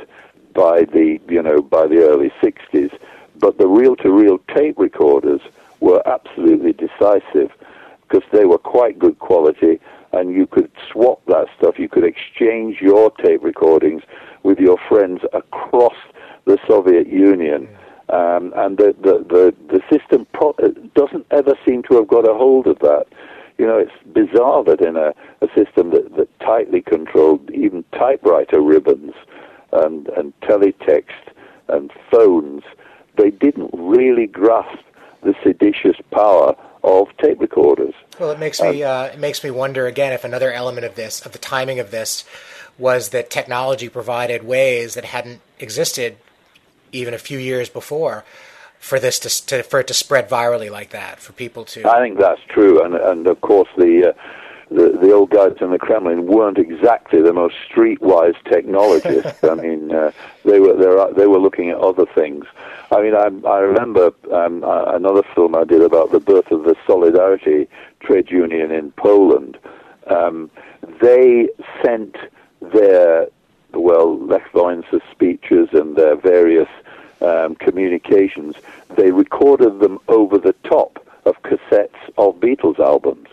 by 0.60 0.84
the 0.84 1.18
you 1.30 1.42
know 1.42 1.62
by 1.62 1.88
the 1.88 2.00
early 2.00 2.32
'60s, 2.44 2.92
but 3.40 3.58
the 3.58 3.68
reel-to-reel 3.68 4.40
tape 4.54 4.78
recorders 4.78 5.40
were 5.80 6.02
absolutely 6.06 6.74
decisive 6.74 7.50
because 8.02 8.28
they 8.34 8.44
were 8.44 8.58
quite 8.58 9.00
good 9.00 9.18
quality 9.20 9.80
and 10.12 10.34
you 10.34 10.46
could 10.46 10.70
swap 10.92 11.22
that 11.28 11.48
stuff. 11.58 11.80
You 11.80 11.88
could 11.88 12.04
exchange 12.04 12.82
your 12.82 13.10
tape 13.24 13.42
recordings 13.42 14.04
with 14.44 14.60
your 14.60 14.78
friends 14.90 15.22
across 15.32 15.96
the 16.44 16.58
Soviet 16.68 17.08
Union. 17.08 17.70
Um, 18.10 18.54
and 18.58 18.78
the, 18.78 18.96
the, 19.00 19.24
the, 19.30 19.56
the 19.68 19.82
system 19.96 20.26
pro- 20.34 20.56
doesn't 20.96 21.28
ever 21.30 21.54
seem 21.66 21.84
to 21.84 21.96
have 21.98 22.08
got 22.08 22.28
a 22.28 22.34
hold 22.34 22.66
of 22.66 22.80
that. 22.80 23.06
You 23.60 23.68
know, 23.68 23.78
it's 23.78 23.92
bizarre 24.12 24.64
that 24.64 24.82
in 24.82 24.98
a, 24.98 25.14
a 25.42 25.48
system 25.56 25.92
that, 25.92 26.16
that 26.18 26.40
tightly 26.40 26.82
controlled 26.82 27.52
even 27.52 27.86
typewriter 27.94 28.62
ribbons 28.62 29.14
and, 29.72 30.08
and 30.10 30.34
teletext 30.42 31.34
and 31.68 31.92
phones, 32.12 32.64
they 33.18 33.30
didn't 33.30 33.70
really 33.74 34.28
grasp 34.28 34.80
the 35.22 35.36
seditious 35.44 35.98
power 36.12 36.56
of 36.84 37.08
tape 37.22 37.40
recorders. 37.40 37.94
Well, 38.20 38.32
it 38.32 38.40
makes 38.40 38.62
me 38.62 38.84
uh, 38.84 39.06
it 39.06 39.20
makes 39.20 39.44
me 39.44 39.52
wonder 39.52 39.86
again 39.86 40.14
if 40.14 40.24
another 40.24 40.52
element 40.52 40.86
of 40.86 40.96
this, 40.96 41.26
of 41.26 41.34
the 41.34 41.38
timing 41.38 41.80
of 41.80 41.92
this, 41.92 42.24
was 42.78 43.10
that 43.10 43.30
technology 43.30 43.90
provided 43.90 44.44
ways 44.44 44.94
that 44.94 45.06
hadn't 45.06 45.42
existed 45.60 46.18
even 46.92 47.14
a 47.14 47.18
few 47.18 47.38
years 47.38 47.70
before 47.70 48.24
for 48.80 49.00
this 49.00 49.20
to, 49.20 49.46
to 49.48 49.64
for 49.64 49.82
it 49.82 49.88
to 49.88 49.94
spread 49.94 50.30
virally 50.30 50.72
like 50.72 50.92
that 50.92 51.20
for 51.20 51.34
people 51.34 51.66
to. 51.66 51.88
I 51.88 52.00
think 52.00 52.18
that's 52.18 52.42
true, 52.48 52.84
and 52.84 52.96
and 52.96 53.28
of 53.28 53.42
course 53.42 53.70
the. 53.78 54.10
Uh, 54.10 54.22
the, 54.70 54.98
the 55.02 55.12
old 55.12 55.32
guys 55.32 55.54
in 55.62 55.72
the 55.72 55.80
Kremlin 55.80 56.28
weren't 56.28 56.58
exactly 56.58 57.22
the 57.22 57.34
most 57.34 57.56
streetwise 57.70 58.36
technologists. 58.46 59.44
I 59.44 59.56
mean, 59.56 59.92
uh, 59.92 60.12
they 60.46 60.60
were 60.60 61.14
they 61.14 61.28
were 61.28 61.40
looking 61.40 61.70
at 61.70 61.78
other 61.78 62.06
things. 62.06 62.46
I 62.92 63.02
mean, 63.02 63.16
I, 63.16 63.30
I 63.48 63.60
remember 63.60 64.14
um, 64.32 64.64
another 64.66 65.24
film 65.36 65.56
I 65.56 65.64
did 65.64 65.82
about 65.82 66.12
the 66.12 66.20
birth 66.20 66.52
of 66.52 66.64
the 66.64 66.76
Solidarity 66.88 67.68
trade 68.00 68.32
union 68.32 68.72
in 68.72 68.92
Poland. 68.94 69.58
Um, 70.08 70.50
they 71.02 71.50
sent 71.84 72.16
their 72.62 73.28
well, 73.74 74.18
Lech 74.20 74.52
Walesa 74.54 75.00
speeches 75.12 75.70
and 75.74 75.96
their 75.96 76.16
various 76.16 76.68
um, 77.22 77.56
communications, 77.56 78.56
they 78.96 79.12
recorded 79.12 79.80
them 79.80 80.00
over 80.08 80.38
the 80.38 80.54
top 80.64 81.06
of 81.26 81.42
cassettes 81.44 81.90
of 82.18 82.36
Beatles 82.36 82.80
albums 82.80 83.28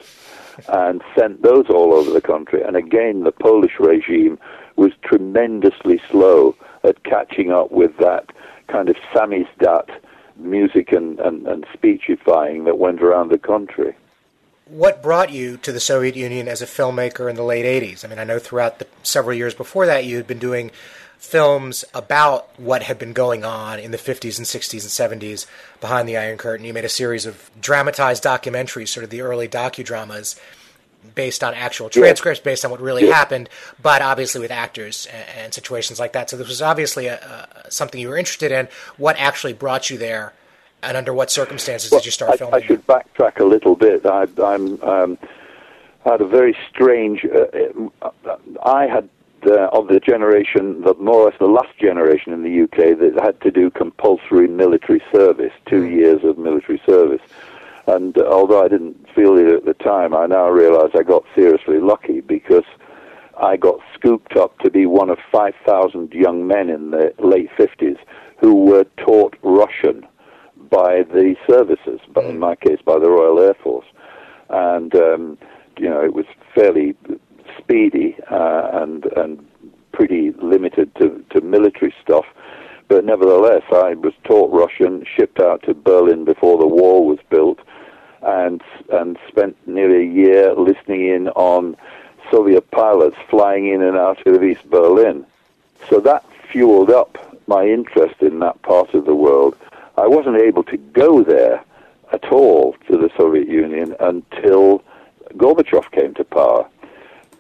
and 0.69 1.03
sent 1.17 1.43
those 1.43 1.67
all 1.69 1.93
over 1.95 2.11
the 2.11 2.21
country. 2.21 2.63
And 2.63 2.77
again, 2.77 3.25
the 3.25 3.33
Polish 3.33 3.79
regime 3.79 4.39
was 4.77 4.93
tremendously 5.03 6.01
slow 6.11 6.55
at 6.85 7.03
catching 7.05 7.51
up 7.51 7.71
with 7.71 7.97
that 7.99 8.31
kind 8.69 8.89
of 8.89 8.97
samizdat 9.13 9.89
music 10.37 10.93
and, 10.93 11.19
and, 11.21 11.47
and 11.47 11.67
speechifying 11.73 12.65
that 12.65 12.79
went 12.79 13.03
around 13.03 13.31
the 13.31 13.39
country 13.39 13.95
what 14.69 15.01
brought 15.03 15.31
you 15.31 15.57
to 15.59 15.71
the 15.71 15.81
Soviet 15.81 16.17
Union 16.17 16.49
as 16.49 16.61
a 16.61 16.67
filmmaker 16.67 17.31
in 17.31 17.37
the 17.37 17.45
late 17.45 17.65
80s? 17.65 18.05
I 18.05 18.09
mean, 18.09 18.19
I 18.19 18.25
know 18.25 18.39
throughout 18.39 18.81
the 18.81 18.87
several 19.03 19.37
years 19.37 19.55
before 19.55 19.87
that 19.87 20.05
you 20.05 20.17
had 20.17 20.27
been 20.27 20.41
doing 20.41 20.73
films 21.19 21.85
about 21.95 22.49
what 22.59 22.83
had 22.83 22.99
been 22.99 23.13
going 23.13 23.45
on 23.45 23.79
in 23.79 23.91
the 23.91 23.99
50s 23.99 24.39
and 24.39 24.47
60s 24.47 25.11
and 25.11 25.23
70s 25.23 25.47
behind 25.81 26.09
the 26.09 26.17
Iron 26.17 26.39
Curtain. 26.39 26.67
You 26.67 26.73
made 26.73 26.85
a 26.85 26.91
series 26.91 27.27
of 27.27 27.51
dramatized 27.61 28.23
documentaries, 28.23 28.89
sort 28.89 29.05
of 29.05 29.11
the 29.11 29.23
early 29.23 29.49
docudramas, 29.49 30.39
based 31.15 31.43
on 31.43 31.55
actual 31.55 31.89
transcripts, 31.89 32.41
based 32.41 32.65
on 32.65 32.71
what 32.71 32.81
really 32.81 33.09
happened, 33.09 33.49
but 33.81 34.03
obviously 34.03 34.41
with 34.41 34.51
actors 34.51 35.07
and, 35.07 35.29
and, 35.39 35.55
situations 35.55 35.99
like 35.99 36.13
that. 36.13 36.29
So 36.29 36.37
this 36.37 36.49
was 36.49 36.61
obviously 36.61 37.07
a, 37.07 37.17
a, 37.65 37.71
something 37.71 38.01
you 38.01 38.09
were 38.09 38.19
interested 38.19 38.53
in. 38.53 38.69
What 38.97 39.17
actually 39.19 39.53
brought 39.53 39.89
you 39.89 39.99
there 39.99 40.33
and 40.83 40.97
under 40.97 41.13
what 41.13 41.31
circumstances 41.31 41.91
well, 41.91 42.01
did 42.01 42.07
you 42.07 42.13
start 42.13 42.33
I, 42.33 42.37
filming? 42.37 42.63
I 42.63 42.67
should 42.67 42.87
backtrack 42.87 43.41
a 43.41 43.45
little 43.45 43.77
bit. 43.77 44.05
I, 44.05 44.27
am 44.39 44.83
um, 44.83 45.19
had 46.05 46.21
a 46.21 46.27
very 46.27 46.57
strange. 46.71 47.25
Uh, 47.25 47.89
uh, 48.03 48.37
I 48.65 48.87
had 48.87 49.09
uh, 49.47 49.69
of 49.73 49.89
the 49.89 50.01
generation, 50.01 50.83
that 50.83 51.01
more 51.01 51.21
or 51.21 51.25
less 51.27 51.39
the 51.39 51.47
last 51.47 51.77
generation 51.79 52.33
in 52.33 52.43
the 52.43 52.63
UK 52.63 52.99
that 52.99 53.19
had 53.23 53.41
to 53.43 53.51
do 53.51 53.71
compulsory 53.71 54.49
military 54.49 55.03
service, 55.13 55.53
two 55.67 55.83
mm. 55.83 55.95
years 55.95 56.25
of 56.25 56.39
military 56.39 56.81
service. 56.87 57.23
And 57.87 58.17
uh, 58.19 58.27
although 58.27 58.65
I 58.65 58.69
didn't 58.69 59.07
feel 59.15 59.37
it 59.39 59.47
at 59.47 59.65
the 59.65 59.75
time, 59.75 60.15
I 60.15 60.27
now 60.27 60.49
realize 60.49 60.91
I 60.95 61.03
got 61.03 61.25
seriously 61.35 61.79
lucky 61.79 62.21
because 62.21 62.65
I 63.39 63.57
got 63.57 63.81
scooped 63.95 64.37
up 64.37 64.59
to 64.61 64.71
be 64.71 64.87
one 64.87 65.11
of 65.11 65.19
5,000 65.31 66.13
young 66.13 66.47
men 66.47 66.69
in 66.71 66.91
the 66.91 67.15
late 67.19 67.51
50s 67.59 67.99
who 68.39 68.65
were 68.65 68.85
taught 68.97 69.37
Russian 69.43 70.07
by 70.71 71.03
the 71.03 71.37
services, 71.49 72.01
but 72.13 72.25
in 72.25 72.37
mm. 72.37 72.41
my 72.41 72.57
case 72.57 72.81
by 72.85 72.99
the 72.99 73.11
Royal 73.11 73.39
Air 73.41 73.55
Force. 73.55 73.87
And, 74.49 74.95
um, 74.95 75.39
you 75.79 75.89
know, 75.89 76.03
it 76.05 76.15
was 76.15 76.27
fairly 76.55 76.97
speedy 77.59 78.17
uh, 78.31 78.71
and, 78.73 79.05
and 79.17 79.47
pretty 79.93 80.33
limited 80.33 80.95
to, 80.97 81.25
to 81.31 81.41
military 81.41 81.95
stuff. 82.03 82.27
But 82.89 83.05
nevertheless, 83.05 83.63
I 83.73 83.95
was 83.95 84.13
taught 84.25 84.53
Russian, 84.53 85.05
shipped 85.05 85.41
out 85.41 85.63
to 85.65 85.75
Berlin 85.75 86.25
before 86.25 86.59
the 86.59 86.67
wall 86.67 87.07
was 87.07 87.19
built, 87.31 87.59
and 88.23 88.63
and 88.93 89.19
spent 89.29 89.57
nearly 89.67 90.03
a 90.03 90.13
year 90.13 90.55
listening 90.55 91.09
in 91.09 91.29
on 91.31 91.77
Soviet 92.31 92.71
pilots 92.71 93.17
flying 93.29 93.69
in 93.69 93.83
and 93.83 93.97
out 93.97 94.25
of 94.27 94.43
East 94.43 94.69
Berlin. 94.71 95.27
So 95.89 96.01
that 96.01 96.25
fueled 96.51 96.91
up 96.91 97.19
my 97.47 97.67
interest 97.67 98.21
in 98.21 98.39
that 98.41 98.61
part 98.63 98.95
of 98.95 99.05
the 99.05 99.15
world. 99.15 99.57
I 99.97 100.07
wasn't 100.07 100.37
able 100.37 100.63
to 100.65 100.77
go 100.77 101.23
there 101.23 101.63
at 102.13 102.25
all 102.27 102.77
to 102.89 102.97
the 102.97 103.11
Soviet 103.17 103.49
Union 103.49 103.95
until 104.01 104.83
Gorbachev 105.35 105.91
came 105.91 106.15
to 106.15 106.25
power, 106.25 106.69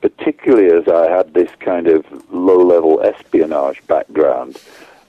particularly 0.00 0.70
as 0.72 0.88
I 0.88 1.10
had 1.10 1.34
this 1.34 1.50
kind 1.60 1.86
of 1.88 2.04
low 2.32 2.58
level 2.58 3.00
espionage 3.02 3.86
background. 3.86 4.58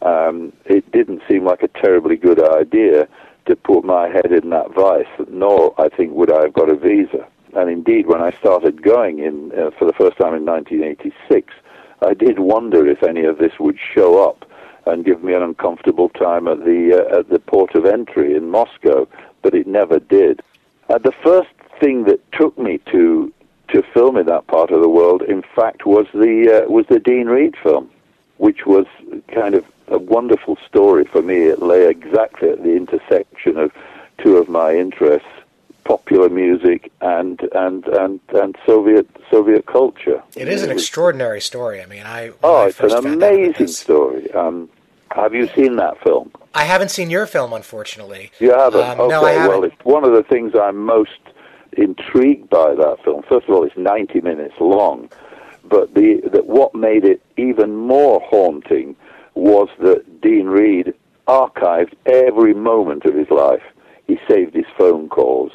Um, 0.01 0.53
it 0.65 0.91
didn't 0.91 1.23
seem 1.27 1.43
like 1.45 1.63
a 1.63 1.67
terribly 1.69 2.15
good 2.15 2.43
idea 2.43 3.07
to 3.45 3.55
put 3.55 3.83
my 3.83 4.07
head 4.09 4.31
in 4.31 4.49
that 4.51 4.71
vice, 4.73 5.07
nor, 5.29 5.73
I 5.79 5.89
think, 5.89 6.13
would 6.13 6.31
I 6.31 6.41
have 6.41 6.53
got 6.53 6.69
a 6.69 6.75
visa. 6.75 7.27
And 7.55 7.69
indeed, 7.69 8.07
when 8.07 8.21
I 8.21 8.31
started 8.31 8.81
going 8.81 9.19
in 9.19 9.51
uh, 9.57 9.71
for 9.71 9.85
the 9.85 9.93
first 9.93 10.17
time 10.17 10.35
in 10.35 10.45
1986, 10.45 11.53
I 12.05 12.13
did 12.13 12.39
wonder 12.39 12.87
if 12.87 13.01
any 13.03 13.23
of 13.23 13.39
this 13.39 13.53
would 13.59 13.79
show 13.79 14.29
up 14.29 14.45
and 14.85 15.03
give 15.03 15.23
me 15.23 15.33
an 15.33 15.41
uncomfortable 15.41 16.09
time 16.09 16.47
at 16.47 16.63
the 16.63 16.93
uh, 16.93 17.19
at 17.19 17.29
the 17.29 17.39
port 17.39 17.75
of 17.75 17.85
entry 17.85 18.35
in 18.35 18.49
Moscow, 18.49 19.07
but 19.41 19.53
it 19.53 19.67
never 19.67 19.99
did. 19.99 20.41
Uh, 20.89 20.97
the 20.97 21.11
first 21.23 21.49
thing 21.79 22.03
that 22.05 22.19
took 22.31 22.57
me 22.57 22.79
to 22.91 23.33
to 23.69 23.81
film 23.93 24.17
in 24.17 24.25
that 24.27 24.47
part 24.47 24.71
of 24.71 24.81
the 24.81 24.89
world, 24.89 25.21
in 25.21 25.43
fact, 25.55 25.85
was 25.85 26.07
the 26.13 26.63
uh, 26.63 26.69
was 26.69 26.85
the 26.87 26.99
Dean 26.99 27.27
Reed 27.27 27.55
film, 27.61 27.89
which 28.37 28.65
was 28.65 28.85
kind 29.33 29.55
of 29.55 29.65
a 29.87 29.97
wonderful 29.97 30.57
story 30.67 31.05
for 31.05 31.21
me. 31.21 31.43
It 31.43 31.61
lay 31.61 31.87
exactly 31.89 32.49
at 32.49 32.63
the 32.63 32.75
intersection 32.75 33.57
of 33.57 33.71
two 34.17 34.37
of 34.37 34.49
my 34.49 34.75
interests, 34.75 35.27
popular 35.83 36.29
music 36.29 36.91
and 37.01 37.39
and 37.53 37.85
and 37.87 38.19
and 38.33 38.57
Soviet 38.65 39.07
Soviet 39.31 39.65
culture. 39.65 40.21
It 40.35 40.47
is 40.47 40.63
an 40.63 40.71
extraordinary 40.71 41.41
story. 41.41 41.81
I 41.81 41.85
mean, 41.85 42.05
I 42.05 42.31
oh, 42.43 42.63
I 42.63 42.67
it's 42.67 42.79
an 42.79 43.05
amazing 43.05 43.67
story. 43.67 44.31
Um, 44.33 44.69
have 45.11 45.33
you 45.33 45.47
seen 45.55 45.77
that 45.77 46.01
film? 46.03 46.31
I 46.53 46.63
haven't 46.63 46.89
seen 46.89 47.09
your 47.09 47.25
film, 47.25 47.53
unfortunately. 47.53 48.31
You 48.39 48.51
haven't. 48.51 48.81
Um, 48.81 48.99
okay. 48.99 49.09
No, 49.09 49.23
I 49.23 49.31
haven't. 49.31 49.49
Well, 49.49 49.63
it's 49.63 49.85
one 49.85 50.03
of 50.03 50.11
the 50.11 50.23
things 50.23 50.53
I'm 50.55 50.77
most 50.77 51.19
intrigued 51.77 52.49
by 52.49 52.75
that 52.75 52.97
film. 53.03 53.23
First 53.27 53.47
of 53.47 53.55
all, 53.55 53.63
it's 53.63 53.77
90 53.77 54.21
minutes 54.21 54.55
long, 54.59 55.09
but 55.63 55.93
the, 55.93 56.21
the 56.31 56.43
what 56.43 56.73
made 56.75 57.05
it 57.05 57.21
even 57.37 57.75
more 57.75 58.19
haunting 58.21 58.95
was 59.35 59.69
that 59.79 60.21
Dean 60.21 60.47
Reed 60.47 60.93
archived 61.27 61.93
every 62.05 62.53
moment 62.53 63.05
of 63.05 63.13
his 63.13 63.29
life. 63.29 63.63
He 64.07 64.19
saved 64.27 64.55
his 64.55 64.65
phone 64.77 65.09
calls. 65.09 65.51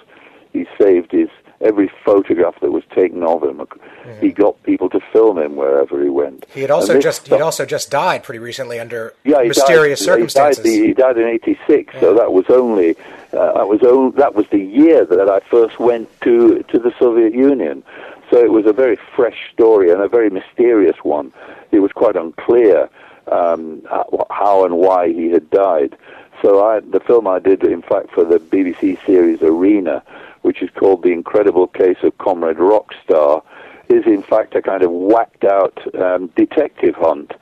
He 0.52 0.66
saved 0.78 1.12
his 1.12 1.28
every 1.62 1.90
photograph 2.04 2.58
that 2.60 2.72
was 2.72 2.82
taken 2.94 3.22
of 3.22 3.42
him. 3.42 3.58
Mm-hmm. 3.58 4.20
He 4.20 4.30
got 4.30 4.62
people 4.62 4.88
to 4.90 5.00
film 5.12 5.38
him 5.38 5.56
wherever 5.56 6.02
he 6.02 6.10
went. 6.10 6.46
He 6.52 6.60
had 6.60 6.70
also 6.70 7.00
just 7.00 7.28
he 7.28 7.34
also 7.34 7.64
just 7.64 7.90
died 7.90 8.22
pretty 8.22 8.40
recently 8.40 8.80
under 8.80 9.14
yeah, 9.24 9.42
mysterious 9.42 10.00
died, 10.00 10.04
circumstances. 10.04 10.64
He 10.64 10.78
died, 10.78 10.86
he 10.86 10.94
died 10.94 11.18
in 11.18 11.28
'86, 11.28 11.94
yeah. 11.94 12.00
so 12.00 12.14
that 12.14 12.32
was 12.32 12.46
only 12.48 12.96
uh, 13.32 13.52
that 13.54 13.68
was 13.68 13.82
only, 13.82 14.16
that 14.18 14.34
was 14.34 14.46
the 14.50 14.58
year 14.58 15.04
that 15.04 15.28
I 15.28 15.40
first 15.48 15.78
went 15.78 16.08
to 16.22 16.62
to 16.64 16.78
the 16.78 16.92
Soviet 16.98 17.34
Union. 17.34 17.82
So 18.30 18.38
it 18.42 18.50
was 18.50 18.64
a 18.66 18.72
very 18.72 18.96
fresh 19.14 19.52
story 19.52 19.90
and 19.90 20.00
a 20.00 20.08
very 20.08 20.30
mysterious 20.30 20.96
one. 21.02 21.32
It 21.70 21.80
was 21.80 21.92
quite 21.92 22.16
unclear 22.16 22.88
um, 23.30 23.82
how 24.30 24.64
and 24.64 24.76
why 24.78 25.12
he 25.12 25.30
had 25.30 25.50
died. 25.50 25.96
So 26.40 26.64
I, 26.64 26.80
the 26.80 26.98
film 27.00 27.28
I 27.28 27.38
did, 27.38 27.62
in 27.62 27.82
fact, 27.82 28.10
for 28.10 28.24
the 28.24 28.38
BBC 28.38 29.04
series 29.06 29.42
Arena, 29.42 30.02
which 30.42 30.62
is 30.62 30.70
called 30.78 31.02
The 31.02 31.12
Incredible 31.12 31.68
Case 31.68 31.98
of 32.02 32.16
Comrade 32.18 32.58
Rockstar, 32.58 33.42
is 33.88 34.04
in 34.06 34.22
fact 34.22 34.54
a 34.54 34.62
kind 34.62 34.82
of 34.82 34.90
whacked 34.90 35.44
out 35.44 35.78
um, 35.94 36.28
detective 36.36 36.94
hunt 36.96 37.32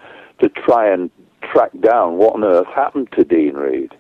to 0.41 0.49
try 0.49 0.91
and 0.91 1.11
track 1.43 1.71
down 1.81 2.17
what 2.17 2.35
on 2.35 2.45
earth 2.45 2.67
happened 2.69 3.09
to 3.13 3.25
Dean 3.25 3.55
Reed. 3.55 3.93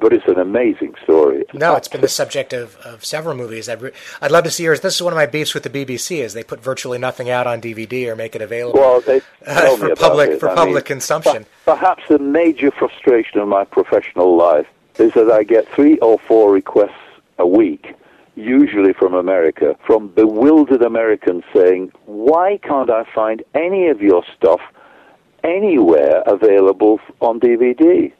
But 0.00 0.14
it's 0.14 0.26
an 0.28 0.38
amazing 0.38 0.94
story. 1.02 1.44
no, 1.52 1.76
it's 1.76 1.86
been 1.86 2.00
the 2.00 2.08
subject 2.08 2.54
of, 2.54 2.76
of 2.76 3.04
several 3.04 3.34
movies. 3.34 3.68
I'd, 3.68 3.82
re- 3.82 3.92
I'd 4.22 4.30
love 4.30 4.44
to 4.44 4.50
see 4.50 4.64
yours. 4.64 4.80
This 4.80 4.94
is 4.94 5.02
one 5.02 5.12
of 5.12 5.18
my 5.18 5.26
beefs 5.26 5.52
with 5.52 5.62
the 5.62 5.68
BBC: 5.68 6.20
is 6.20 6.32
they 6.32 6.42
put 6.42 6.62
virtually 6.62 6.96
nothing 6.96 7.28
out 7.28 7.46
on 7.46 7.60
DVD 7.60 8.06
or 8.06 8.16
make 8.16 8.34
it 8.34 8.40
available 8.40 8.80
well, 8.80 9.02
they 9.02 9.20
uh, 9.46 9.76
for 9.76 9.94
public 9.96 10.40
for 10.40 10.48
I 10.48 10.54
public 10.54 10.84
mean, 10.84 10.84
consumption. 10.84 11.44
Perhaps 11.66 12.04
the 12.08 12.18
major 12.18 12.70
frustration 12.70 13.40
of 13.40 13.48
my 13.48 13.64
professional 13.64 14.38
life 14.38 14.66
is 14.98 15.12
that 15.12 15.30
I 15.30 15.42
get 15.42 15.68
three 15.68 15.98
or 15.98 16.18
four 16.18 16.50
requests 16.50 16.94
a 17.38 17.46
week 17.46 17.94
usually 18.34 18.92
from 18.92 19.14
America, 19.14 19.76
from 19.86 20.08
bewildered 20.08 20.82
Americans 20.82 21.44
saying, 21.54 21.92
why 22.06 22.58
can't 22.62 22.90
I 22.90 23.04
find 23.14 23.42
any 23.54 23.88
of 23.88 24.00
your 24.00 24.22
stuff 24.36 24.60
anywhere 25.44 26.22
available 26.26 27.00
on 27.20 27.40
DVD? 27.40 28.12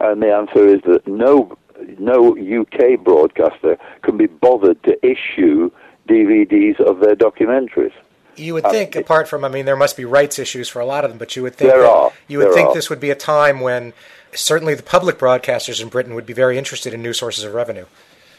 And 0.00 0.22
the 0.22 0.32
answer 0.32 0.66
is 0.66 0.80
that 0.82 1.06
no, 1.06 1.56
no 1.98 2.36
UK 2.36 3.02
broadcaster 3.02 3.76
can 4.02 4.16
be 4.16 4.26
bothered 4.26 4.82
to 4.84 4.98
issue 5.04 5.70
DVDs 6.08 6.80
of 6.80 7.00
their 7.00 7.16
documentaries. 7.16 7.92
You 8.36 8.54
would 8.54 8.64
think, 8.70 8.94
uh, 8.94 9.00
apart 9.00 9.28
from, 9.28 9.44
I 9.44 9.48
mean, 9.48 9.64
there 9.64 9.76
must 9.76 9.96
be 9.96 10.04
rights 10.04 10.38
issues 10.38 10.68
for 10.68 10.78
a 10.78 10.86
lot 10.86 11.04
of 11.04 11.10
them, 11.10 11.18
but 11.18 11.34
you 11.34 11.42
would 11.42 11.56
think 11.56 11.72
there 11.72 11.84
are. 11.84 12.12
you 12.28 12.38
would 12.38 12.48
there 12.48 12.54
think 12.54 12.68
are. 12.68 12.74
this 12.74 12.88
would 12.88 13.00
be 13.00 13.10
a 13.10 13.16
time 13.16 13.58
when 13.60 13.92
certainly 14.32 14.74
the 14.74 14.82
public 14.82 15.18
broadcasters 15.18 15.82
in 15.82 15.88
Britain 15.88 16.14
would 16.14 16.26
be 16.26 16.32
very 16.32 16.56
interested 16.56 16.94
in 16.94 17.02
new 17.02 17.12
sources 17.12 17.42
of 17.42 17.52
revenue. 17.52 17.86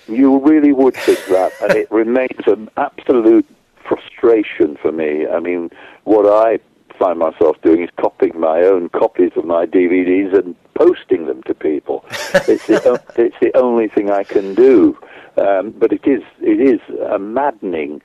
You 0.10 0.39
really 0.39 0.74
would 0.74 0.95
think 0.95 1.19
that, 1.28 1.52
and 1.62 1.72
it 1.72 1.91
remains 1.91 2.48
an 2.48 2.69
absolute 2.78 3.45
frustration 3.88 4.78
for 4.82 4.91
me. 4.91 5.28
I 5.28 5.39
mean, 5.39 5.69
what 6.04 6.26
I 6.26 6.60
find 6.98 7.19
myself 7.19 7.56
doing 7.63 7.84
is 7.84 7.89
copying 8.00 8.39
my 8.39 8.62
own 8.62 8.89
copies 8.89 9.32
of 9.36 9.45
my 9.45 9.65
DVDs 9.65 10.38
and 10.38 10.56
posting 10.76 11.26
them 11.28 11.41
to 11.43 11.54
people. 11.54 12.06
it's, 12.12 12.67
the, 12.67 13.02
it's 13.15 13.36
the 13.41 13.56
only 13.56 13.88
thing 13.88 14.12
I 14.12 14.24
can 14.24 14.54
do. 14.54 14.98
Um, 15.38 15.72
but 15.72 15.93
it 15.93 16.06
is 16.06 16.22
it 16.41 16.60
is 16.60 16.82
a 17.12 17.17
maddening 17.17 18.02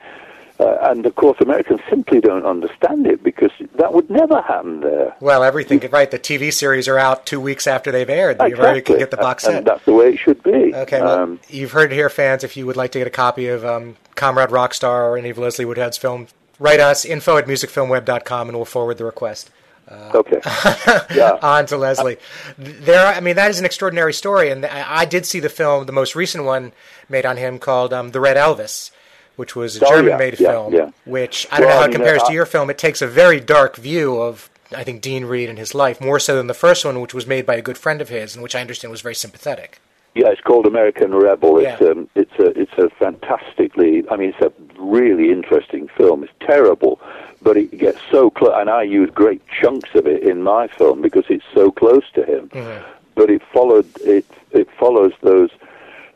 uh, 0.59 0.77
and 0.81 1.05
of 1.05 1.15
course, 1.15 1.37
Americans 1.41 1.81
simply 1.89 2.21
don't 2.21 2.45
understand 2.45 3.05
it 3.07 3.21
because 3.23 3.51
that 3.75 3.93
would 3.93 4.09
never 4.09 4.41
happen 4.41 4.79
there. 4.81 5.15
Well, 5.19 5.43
everything, 5.43 5.81
right? 5.91 6.09
The 6.09 6.19
TV 6.19 6.53
series 6.53 6.87
are 6.87 6.97
out 6.97 7.25
two 7.25 7.41
weeks 7.41 7.67
after 7.67 7.91
they've 7.91 8.09
aired. 8.09 8.37
Exactly. 8.37 8.57
You 8.57 8.63
already 8.63 8.81
can 8.81 8.97
get 8.97 9.11
the 9.11 9.17
box 9.17 9.43
set. 9.43 9.55
And 9.55 9.67
that's 9.67 9.83
the 9.85 9.93
way 9.93 10.13
it 10.13 10.17
should 10.17 10.41
be. 10.43 10.73
Okay, 10.73 11.01
well, 11.01 11.23
um, 11.23 11.39
you've 11.49 11.71
heard 11.71 11.91
it 11.91 11.95
here, 11.95 12.09
fans. 12.09 12.43
If 12.43 12.55
you 12.55 12.65
would 12.65 12.77
like 12.77 12.91
to 12.93 12.99
get 12.99 13.07
a 13.07 13.11
copy 13.11 13.47
of 13.47 13.65
um, 13.65 13.97
Comrade 14.15 14.49
Rockstar 14.49 15.09
or 15.09 15.17
any 15.17 15.29
of 15.29 15.37
Leslie 15.37 15.65
Woodhead's 15.65 15.97
films, 15.97 16.33
write 16.59 16.79
us, 16.79 17.03
info 17.03 17.37
at 17.37 17.47
musicfilmweb.com, 17.47 18.47
and 18.47 18.57
we'll 18.57 18.65
forward 18.65 18.97
the 18.97 19.05
request. 19.05 19.51
Uh, 19.87 20.11
okay. 20.15 20.41
yeah. 21.15 21.37
on 21.41 21.65
to 21.67 21.77
Leslie. 21.77 22.17
There, 22.57 23.05
I 23.05 23.19
mean, 23.19 23.35
that 23.35 23.51
is 23.51 23.59
an 23.59 23.65
extraordinary 23.65 24.13
story, 24.13 24.49
and 24.49 24.65
I, 24.65 25.01
I, 25.01 25.05
did 25.05 25.27
see 25.27 25.39
the 25.39 25.49
film, 25.49 25.85
the 25.85 25.91
most 25.91 26.15
recent 26.15 26.43
one 26.43 26.71
made 27.07 27.25
on 27.25 27.37
him, 27.37 27.59
called 27.59 27.93
um, 27.93 28.09
"The 28.09 28.19
Red 28.19 28.35
Elvis," 28.35 28.89
which 29.35 29.55
was 29.55 29.81
a 29.81 29.85
oh, 29.85 29.89
German-made 29.89 30.39
yeah, 30.39 30.51
film. 30.51 30.73
Yeah, 30.73 30.91
which 31.05 31.47
I 31.51 31.59
don't 31.59 31.67
well, 31.67 31.75
know 31.75 31.81
how 31.81 31.89
it 31.89 31.93
compares 31.93 32.23
to 32.23 32.33
your 32.33 32.45
film. 32.45 32.69
It 32.69 32.77
takes 32.77 33.01
a 33.01 33.07
very 33.07 33.39
dark 33.39 33.75
view 33.75 34.19
of 34.21 34.49
I 34.75 34.83
think 34.83 35.01
Dean 35.01 35.25
Reed 35.25 35.49
and 35.49 35.57
his 35.57 35.75
life 35.75 36.01
more 36.01 36.19
so 36.19 36.35
than 36.35 36.47
the 36.47 36.53
first 36.53 36.85
one, 36.85 36.99
which 37.01 37.13
was 37.13 37.27
made 37.27 37.45
by 37.45 37.55
a 37.55 37.61
good 37.61 37.77
friend 37.77 38.01
of 38.01 38.09
his, 38.09 38.35
and 38.35 38.43
which 38.43 38.55
I 38.55 38.61
understand 38.61 38.91
was 38.91 39.01
very 39.01 39.15
sympathetic. 39.15 39.79
Yeah, 40.15 40.29
it's 40.29 40.41
called 40.41 40.65
American 40.65 41.13
Rebel. 41.13 41.59
It's 41.59 41.81
yeah. 41.81 41.89
um, 41.89 42.09
it's 42.15 42.31
a 42.39 42.59
it's 42.59 42.73
a 42.77 42.89
fantastically. 42.89 44.03
I 44.09 44.15
mean, 44.15 44.33
it's 44.37 44.41
a 44.41 44.51
really 44.79 45.29
interesting 45.29 45.89
film. 45.89 46.23
It's 46.23 46.31
terrible, 46.39 47.01
but 47.41 47.57
it 47.57 47.77
gets 47.77 47.99
so 48.09 48.29
close. 48.29 48.53
And 48.55 48.69
I 48.69 48.83
use 48.83 49.09
great 49.13 49.41
chunks 49.47 49.89
of 49.93 50.07
it 50.07 50.23
in 50.23 50.41
my 50.41 50.67
film 50.67 51.01
because 51.01 51.25
it's 51.29 51.43
so 51.53 51.69
close 51.69 52.03
to 52.13 52.23
him. 52.23 52.47
Mm-hmm. 52.49 52.91
But 53.15 53.29
it 53.29 53.41
followed 53.53 53.87
it 54.01 54.25
it 54.51 54.69
follows 54.79 55.11
those 55.21 55.49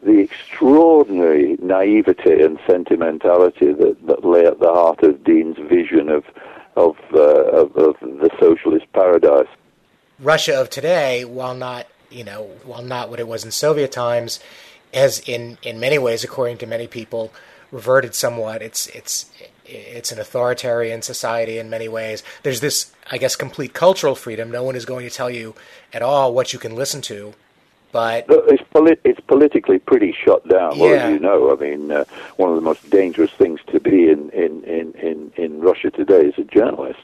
the 0.03 0.19
extraordinary 0.19 1.57
naivety 1.61 2.41
and 2.41 2.59
sentimentality 2.65 3.73
that, 3.73 3.97
that 4.07 4.25
lay 4.25 4.45
at 4.45 4.59
the 4.59 4.71
heart 4.71 5.03
of 5.03 5.23
Dean's 5.23 5.57
vision 5.57 6.09
of 6.09 6.23
of, 6.75 6.95
uh, 7.13 7.19
of, 7.19 7.75
of 7.75 7.95
the 7.99 8.29
socialist 8.39 8.85
paradise. 8.93 9.47
Russia 10.17 10.61
of 10.61 10.69
today, 10.69 11.25
while 11.25 11.55
not 11.55 11.87
you 12.09 12.23
know, 12.23 12.49
while 12.63 12.81
not 12.81 13.09
what 13.09 13.19
it 13.19 13.27
was 13.27 13.45
in 13.45 13.51
Soviet 13.51 13.91
times, 13.91 14.39
has 14.93 15.19
in 15.19 15.57
in 15.61 15.79
many 15.79 15.97
ways, 15.97 16.23
according 16.23 16.57
to 16.57 16.65
many 16.65 16.87
people, 16.87 17.31
reverted 17.71 18.15
somewhat. 18.15 18.61
It's 18.61 18.87
it's 18.87 19.29
it's 19.65 20.11
an 20.11 20.19
authoritarian 20.19 21.01
society 21.01 21.59
in 21.59 21.69
many 21.69 21.87
ways. 21.87 22.23
There's 22.41 22.59
this, 22.59 22.91
I 23.11 23.19
guess, 23.19 23.35
complete 23.35 23.73
cultural 23.73 24.15
freedom. 24.15 24.49
No 24.49 24.63
one 24.63 24.75
is 24.75 24.85
going 24.85 25.07
to 25.07 25.13
tell 25.13 25.29
you 25.29 25.53
at 25.93 26.01
all 26.01 26.33
what 26.33 26.53
you 26.53 26.59
can 26.59 26.75
listen 26.75 27.01
to 27.03 27.35
but 28.27 28.43
it's, 28.47 28.63
polit- 28.71 29.01
it's 29.03 29.19
politically 29.21 29.79
pretty 29.79 30.13
shut 30.13 30.47
down. 30.47 30.75
Yeah. 30.75 30.81
Well, 30.81 30.99
as 30.99 31.11
you 31.11 31.19
know, 31.19 31.51
I 31.51 31.55
mean, 31.55 31.91
uh, 31.91 32.05
one 32.37 32.49
of 32.49 32.55
the 32.55 32.61
most 32.61 32.89
dangerous 32.89 33.31
things 33.31 33.59
to 33.67 33.79
be 33.79 34.09
in, 34.09 34.29
in, 34.31 34.63
in, 34.63 34.93
in, 34.93 35.31
in 35.37 35.61
Russia 35.61 35.89
today 35.91 36.21
is 36.21 36.37
a 36.37 36.43
journalist. 36.43 36.99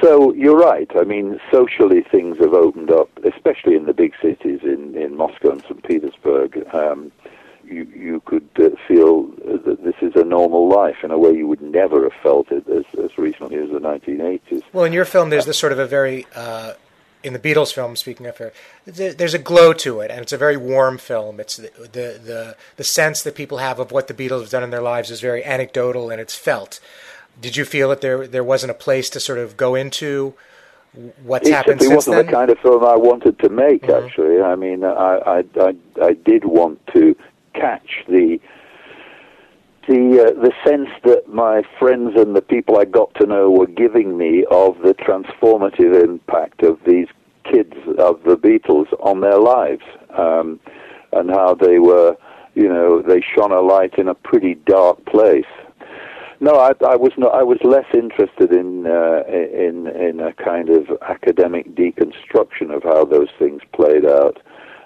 So 0.00 0.32
you're 0.32 0.58
right. 0.58 0.90
I 0.96 1.04
mean, 1.04 1.40
socially 1.50 2.02
things 2.02 2.38
have 2.38 2.54
opened 2.54 2.90
up, 2.90 3.08
especially 3.24 3.76
in 3.76 3.86
the 3.86 3.92
big 3.92 4.14
cities, 4.20 4.60
in, 4.62 4.96
in 4.96 5.16
Moscow 5.16 5.52
and 5.52 5.62
St. 5.62 5.82
Petersburg. 5.84 6.66
Um, 6.74 7.12
you, 7.64 7.84
you 7.94 8.22
could 8.24 8.48
uh, 8.58 8.70
feel 8.88 9.26
that 9.66 9.78
this 9.84 9.94
is 10.02 10.12
a 10.16 10.24
normal 10.24 10.68
life 10.68 10.96
in 11.04 11.10
a 11.10 11.18
way 11.18 11.32
you 11.32 11.46
would 11.46 11.62
never 11.62 12.02
have 12.02 12.20
felt 12.22 12.50
it 12.50 12.66
as, 12.68 12.84
as 13.02 13.16
recently 13.16 13.56
as 13.56 13.70
the 13.70 13.78
1980s. 13.78 14.62
Well, 14.72 14.84
in 14.84 14.92
your 14.92 15.04
film, 15.04 15.30
there's 15.30 15.46
this 15.46 15.58
sort 15.58 15.72
of 15.72 15.78
a 15.78 15.86
very 15.86 16.26
uh, 16.34 16.74
in 17.22 17.32
the 17.32 17.38
Beatles 17.38 17.72
film, 17.72 17.96
speaking 17.96 18.26
of 18.26 18.38
her, 18.38 18.52
there's 18.84 19.34
a 19.34 19.38
glow 19.38 19.72
to 19.74 20.00
it, 20.00 20.10
and 20.10 20.20
it's 20.20 20.32
a 20.32 20.36
very 20.36 20.56
warm 20.56 20.98
film. 20.98 21.40
It's 21.40 21.56
the, 21.56 21.70
the 21.78 22.20
the 22.24 22.56
the, 22.76 22.84
sense 22.84 23.22
that 23.22 23.34
people 23.34 23.58
have 23.58 23.78
of 23.78 23.92
what 23.92 24.08
the 24.08 24.14
Beatles 24.14 24.40
have 24.40 24.50
done 24.50 24.62
in 24.62 24.70
their 24.70 24.82
lives 24.82 25.10
is 25.10 25.20
very 25.20 25.44
anecdotal 25.44 26.10
and 26.10 26.20
it's 26.20 26.34
felt. 26.34 26.80
Did 27.40 27.56
you 27.56 27.64
feel 27.64 27.88
that 27.90 28.00
there 28.00 28.26
there 28.26 28.44
wasn't 28.44 28.72
a 28.72 28.74
place 28.74 29.08
to 29.10 29.20
sort 29.20 29.38
of 29.38 29.56
go 29.56 29.74
into 29.74 30.34
what's 31.22 31.48
it 31.48 31.54
happened 31.54 31.80
since 31.80 31.88
then? 31.88 31.92
It 31.92 31.96
wasn't 31.96 32.16
then? 32.16 32.26
the 32.26 32.32
kind 32.32 32.50
of 32.50 32.58
film 32.58 32.84
I 32.84 32.96
wanted 32.96 33.38
to 33.38 33.48
make. 33.48 33.82
Mm-hmm. 33.82 34.06
Actually, 34.06 34.40
I 34.40 34.56
mean, 34.56 34.84
I, 34.84 34.88
I 34.88 35.44
I 35.60 35.74
I 36.02 36.12
did 36.14 36.44
want 36.44 36.84
to 36.88 37.16
catch 37.54 38.04
the 38.08 38.40
the 39.92 40.24
uh, 40.24 40.40
the 40.40 40.52
sense 40.66 40.88
that 41.04 41.28
my 41.28 41.62
friends 41.78 42.12
and 42.16 42.34
the 42.34 42.40
people 42.40 42.78
I 42.78 42.86
got 42.86 43.14
to 43.16 43.26
know 43.26 43.50
were 43.50 43.66
giving 43.66 44.16
me 44.16 44.44
of 44.50 44.78
the 44.82 44.94
transformative 44.94 46.02
impact 46.02 46.62
of 46.62 46.78
these 46.86 47.08
kids 47.44 47.74
of 47.98 48.22
the 48.24 48.36
Beatles 48.36 48.86
on 49.00 49.20
their 49.20 49.38
lives, 49.38 49.82
um, 50.16 50.58
and 51.12 51.28
how 51.28 51.54
they 51.54 51.78
were, 51.78 52.16
you 52.54 52.68
know, 52.68 53.02
they 53.02 53.20
shone 53.20 53.52
a 53.52 53.60
light 53.60 53.98
in 53.98 54.08
a 54.08 54.14
pretty 54.14 54.54
dark 54.66 55.04
place. 55.04 55.52
No, 56.40 56.54
I, 56.54 56.72
I 56.86 56.96
was 56.96 57.12
not. 57.18 57.34
I 57.34 57.42
was 57.42 57.58
less 57.62 57.86
interested 57.92 58.50
in 58.50 58.86
uh, 58.86 59.24
in 59.28 59.88
in 59.88 60.20
a 60.20 60.32
kind 60.32 60.70
of 60.70 60.86
academic 61.02 61.74
deconstruction 61.74 62.74
of 62.74 62.82
how 62.82 63.04
those 63.04 63.28
things 63.38 63.60
played 63.74 64.06
out. 64.06 64.38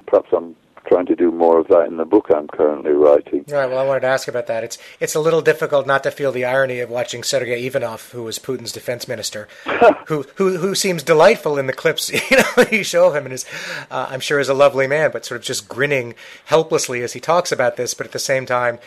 Perhaps 0.06 0.30
I'm 0.36 0.56
trying 0.86 1.06
to 1.06 1.16
do 1.16 1.30
more 1.30 1.58
of 1.58 1.68
that 1.68 1.86
in 1.86 1.96
the 1.96 2.04
book 2.04 2.26
I'm 2.34 2.48
currently 2.48 2.92
writing. 2.92 3.44
Right. 3.48 3.68
Well, 3.68 3.78
I 3.78 3.86
wanted 3.86 4.00
to 4.00 4.06
ask 4.06 4.28
about 4.28 4.46
that. 4.46 4.64
It's 4.64 4.78
it's 5.00 5.14
a 5.14 5.20
little 5.20 5.42
difficult 5.42 5.86
not 5.86 6.02
to 6.04 6.10
feel 6.10 6.32
the 6.32 6.44
irony 6.44 6.80
of 6.80 6.90
watching 6.90 7.22
Sergei 7.22 7.66
Ivanov, 7.66 8.12
who 8.12 8.22
was 8.22 8.38
Putin's 8.38 8.72
defense 8.72 9.06
minister, 9.08 9.48
who 10.06 10.24
who 10.36 10.58
who 10.58 10.74
seems 10.74 11.02
delightful 11.02 11.58
in 11.58 11.66
the 11.66 11.72
clips 11.72 12.10
you 12.30 12.36
know 12.36 12.64
you 12.70 12.82
show 12.82 13.08
of 13.08 13.16
him, 13.16 13.24
and 13.24 13.34
is 13.34 13.44
uh, 13.90 14.06
I'm 14.10 14.20
sure 14.20 14.40
is 14.40 14.48
a 14.48 14.54
lovely 14.54 14.86
man, 14.86 15.10
but 15.12 15.24
sort 15.24 15.40
of 15.40 15.44
just 15.44 15.68
grinning 15.68 16.14
helplessly 16.46 17.02
as 17.02 17.12
he 17.12 17.20
talks 17.20 17.52
about 17.52 17.76
this. 17.76 17.94
But 17.94 18.06
at 18.06 18.12
the 18.12 18.18
same 18.18 18.46
time, 18.46 18.78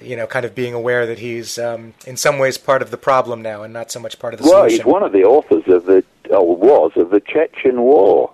you 0.00 0.16
know, 0.16 0.26
kind 0.26 0.44
of 0.44 0.54
being 0.54 0.74
aware 0.74 1.06
that 1.06 1.18
he's 1.18 1.58
um, 1.58 1.94
in 2.06 2.16
some 2.16 2.38
ways 2.38 2.58
part 2.58 2.82
of 2.82 2.90
the 2.90 2.96
problem 2.96 3.42
now 3.42 3.62
and 3.62 3.72
not 3.72 3.90
so 3.90 4.00
much 4.00 4.18
part 4.18 4.34
of 4.34 4.40
the 4.40 4.44
well, 4.44 4.60
solution. 4.60 4.78
he's 4.78 4.84
one 4.84 5.02
of 5.02 5.12
the 5.12 5.24
authors 5.24 5.64
of 5.68 5.86
the, 5.86 6.04
or 6.30 6.56
was, 6.56 6.92
of 6.96 7.10
the 7.10 7.20
Chechen 7.20 7.80
War. 7.80 8.33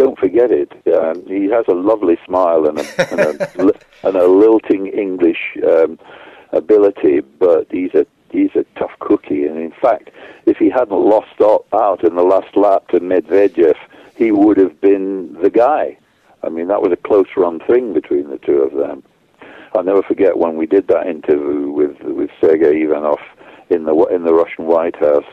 Don't 0.00 0.18
forget 0.18 0.50
it. 0.50 0.72
Um, 0.86 1.26
he 1.26 1.44
has 1.50 1.66
a 1.68 1.74
lovely 1.74 2.16
smile 2.24 2.66
and 2.66 2.78
a, 2.78 3.12
and 3.12 3.70
a, 3.70 3.74
and 4.02 4.16
a 4.16 4.26
lilting 4.26 4.86
English 4.86 5.58
um, 5.62 5.98
ability, 6.52 7.20
but 7.20 7.66
he's 7.70 7.94
a 7.94 8.06
he's 8.30 8.56
a 8.56 8.64
tough 8.78 8.92
cookie. 8.98 9.44
And 9.44 9.58
in 9.58 9.72
fact, 9.72 10.08
if 10.46 10.56
he 10.56 10.70
hadn't 10.70 10.98
lost 10.98 11.38
out 11.42 12.02
in 12.02 12.14
the 12.14 12.22
last 12.22 12.56
lap 12.56 12.88
to 12.88 13.00
Medvedev, 13.00 13.76
he 14.16 14.32
would 14.32 14.56
have 14.56 14.80
been 14.80 15.34
the 15.42 15.50
guy. 15.50 15.98
I 16.42 16.48
mean, 16.48 16.68
that 16.68 16.80
was 16.80 16.92
a 16.92 16.96
close 16.96 17.28
run 17.36 17.60
thing 17.60 17.92
between 17.92 18.30
the 18.30 18.38
two 18.38 18.62
of 18.62 18.72
them. 18.72 19.02
I'll 19.74 19.84
never 19.84 20.02
forget 20.02 20.38
when 20.38 20.56
we 20.56 20.64
did 20.64 20.88
that 20.88 21.08
interview 21.08 21.68
with 21.68 22.00
with 22.00 22.30
Sergei 22.40 22.84
Ivanov 22.84 23.20
in 23.68 23.84
the 23.84 23.94
in 24.06 24.24
the 24.24 24.32
Russian 24.32 24.64
White 24.64 24.96
House. 24.96 25.26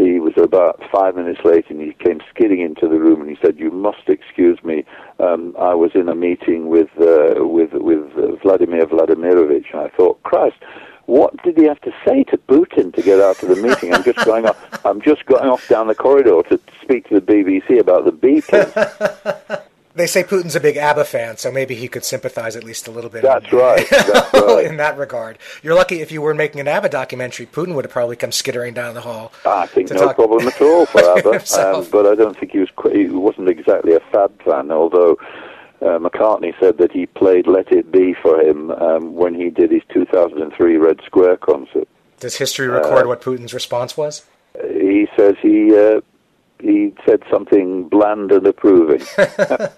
He 0.00 0.18
was 0.18 0.32
about 0.38 0.80
five 0.90 1.14
minutes 1.14 1.40
late, 1.44 1.68
and 1.68 1.78
he 1.78 1.92
came 1.92 2.22
skidding 2.30 2.60
into 2.60 2.88
the 2.88 2.98
room, 2.98 3.20
and 3.20 3.28
he 3.28 3.36
said, 3.42 3.58
"You 3.58 3.70
must 3.70 4.08
excuse 4.08 4.62
me. 4.64 4.84
Um, 5.18 5.54
I 5.58 5.74
was 5.74 5.90
in 5.94 6.08
a 6.08 6.14
meeting 6.14 6.68
with 6.68 6.88
uh, 6.98 7.44
with 7.46 7.74
with 7.74 8.10
uh, 8.16 8.36
Vladimir 8.36 8.86
Vladimirovich." 8.86 9.66
And 9.72 9.82
I 9.82 9.88
thought, 9.88 10.22
Christ, 10.22 10.56
what 11.04 11.36
did 11.42 11.58
he 11.58 11.64
have 11.64 11.82
to 11.82 11.92
say 12.06 12.24
to 12.24 12.38
Putin 12.38 12.94
to 12.94 13.02
get 13.02 13.20
out 13.20 13.42
of 13.42 13.50
the 13.50 13.56
meeting? 13.56 13.92
I'm 13.92 14.02
just 14.02 14.24
going 14.24 14.46
off. 14.46 14.86
I'm 14.86 15.02
just 15.02 15.26
going 15.26 15.50
off 15.50 15.68
down 15.68 15.88
the 15.88 15.94
corridor 15.94 16.40
to 16.48 16.58
speak 16.80 17.08
to 17.08 17.20
the 17.20 17.20
BBC 17.20 17.78
about 17.78 18.06
the 18.06 18.12
Beatles. 18.12 19.62
They 19.94 20.06
say 20.06 20.22
Putin's 20.22 20.54
a 20.54 20.60
big 20.60 20.76
ABBA 20.76 21.04
fan, 21.04 21.36
so 21.36 21.50
maybe 21.50 21.74
he 21.74 21.88
could 21.88 22.04
sympathize 22.04 22.54
at 22.54 22.62
least 22.62 22.86
a 22.86 22.92
little 22.92 23.10
bit. 23.10 23.22
That's 23.22 23.52
right. 23.52 23.84
That's 23.90 24.32
right. 24.34 24.64
in 24.64 24.76
that 24.76 24.96
regard, 24.96 25.38
you're 25.62 25.74
lucky 25.74 26.00
if 26.00 26.12
you 26.12 26.22
were 26.22 26.32
making 26.32 26.60
an 26.60 26.68
ABBA 26.68 26.90
documentary. 26.90 27.46
Putin 27.46 27.74
would 27.74 27.84
have 27.84 27.92
probably 27.92 28.14
come 28.14 28.30
skittering 28.30 28.72
down 28.72 28.94
the 28.94 29.00
hall. 29.00 29.32
I 29.44 29.66
think 29.66 29.90
no 29.90 30.12
problem 30.12 30.46
at 30.46 30.60
all 30.60 30.86
for 30.86 31.00
ABBA, 31.18 31.76
um, 31.76 31.86
but 31.90 32.06
I 32.06 32.14
don't 32.14 32.38
think 32.38 32.52
he 32.52 32.58
was. 32.58 32.68
He 32.92 33.08
wasn't 33.08 33.48
exactly 33.48 33.94
a 33.94 34.00
Fab 34.12 34.42
fan, 34.42 34.70
although. 34.70 35.16
Uh, 35.82 35.98
McCartney 35.98 36.52
said 36.60 36.76
that 36.76 36.92
he 36.92 37.06
played 37.06 37.46
"Let 37.46 37.72
It 37.72 37.90
Be" 37.90 38.12
for 38.12 38.38
him 38.38 38.70
um, 38.70 39.14
when 39.14 39.34
he 39.34 39.48
did 39.48 39.70
his 39.70 39.80
2003 39.88 40.76
Red 40.76 41.00
Square 41.06 41.38
concert. 41.38 41.88
Does 42.18 42.36
history 42.36 42.68
record 42.68 43.06
uh, 43.06 43.08
what 43.08 43.22
Putin's 43.22 43.54
response 43.54 43.96
was? 43.96 44.26
He 44.62 45.08
says 45.16 45.36
he 45.40 45.74
uh, 45.74 46.02
he 46.60 46.94
said 47.06 47.22
something 47.30 47.88
bland 47.88 48.32
and 48.32 48.46
approving. 48.46 49.02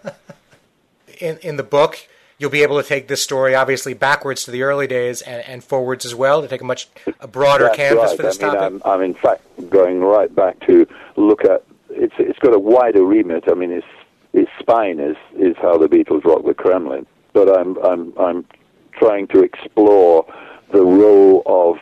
in 1.21 1.38
in 1.38 1.57
the 1.57 1.62
book, 1.62 2.09
you'll 2.38 2.51
be 2.51 2.62
able 2.62 2.81
to 2.81 2.87
take 2.87 3.09
this 3.09 3.23
story 3.23 3.55
obviously 3.55 3.95
backwards 3.95 4.45
to 4.45 4.51
the 4.51 4.62
early 4.62 4.87
days 4.87 5.23
and, 5.23 5.42
and 5.47 5.64
forwards 5.64 6.05
as 6.05 6.14
well 6.14 6.42
to 6.42 6.49
take 6.49 6.61
a 6.61 6.64
much 6.64 6.88
a 7.21 7.29
broader 7.29 7.64
That's 7.64 7.77
canvas 7.77 8.11
right. 8.11 8.16
for 8.16 8.23
this 8.23 8.42
I 8.42 8.47
mean, 8.47 8.55
topic. 8.55 8.83
I'm, 8.85 8.92
I'm 8.92 9.03
in 9.03 9.14
fact 9.14 9.71
going 9.71 10.01
right 10.01 10.35
back 10.35 10.59
to 10.66 10.87
look 11.16 11.45
at 11.45 11.64
it's 11.90 12.14
it's 12.18 12.38
got 12.38 12.55
a 12.55 12.59
wider 12.59 13.05
remit. 13.05 13.45
I 13.49 13.55
mean, 13.55 13.71
its 13.71 13.87
its 14.33 14.51
spine 14.59 14.99
is 14.99 15.16
is 15.38 15.57
how 15.61 15.79
the 15.79 15.88
Beatles 15.88 16.25
rock 16.25 16.45
the 16.45 16.55
Kremlin, 16.55 17.07
but 17.33 17.49
I'm 17.49 17.77
I'm 17.79 18.12
I'm 18.18 18.45
trying 18.92 19.27
to 19.29 19.42
explore 19.42 20.27
the 20.73 20.83
role 20.83 21.42
of 21.47 21.79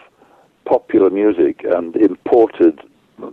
popular 0.64 1.10
music 1.10 1.64
and 1.64 1.96
imported 1.96 2.80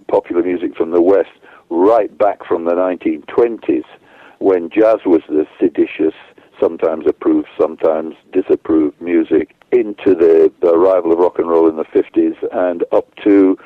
popular 0.08 0.44
music 0.44 0.76
from 0.76 0.92
the 0.92 1.02
West 1.02 1.30
right 1.70 2.16
back 2.18 2.46
from 2.46 2.66
the 2.66 2.72
1920s 2.72 3.84
when 4.40 4.70
jazz 4.70 5.00
was 5.06 5.22
the 5.28 5.48
seditious, 5.60 6.14
sometimes 6.60 7.06
approved, 7.08 7.48
sometimes 7.60 8.16
disapproved 8.32 9.00
music, 9.02 9.56
into 9.72 10.16
the, 10.16 10.52
the 10.62 10.70
arrival 10.70 11.12
of 11.12 11.20
rock 11.20 11.40
and 11.40 11.50
roll 11.50 11.68
in 11.68 11.76
the 11.76 11.84
50s 11.86 12.36
and 12.54 12.84
up 12.92 13.14
to 13.24 13.58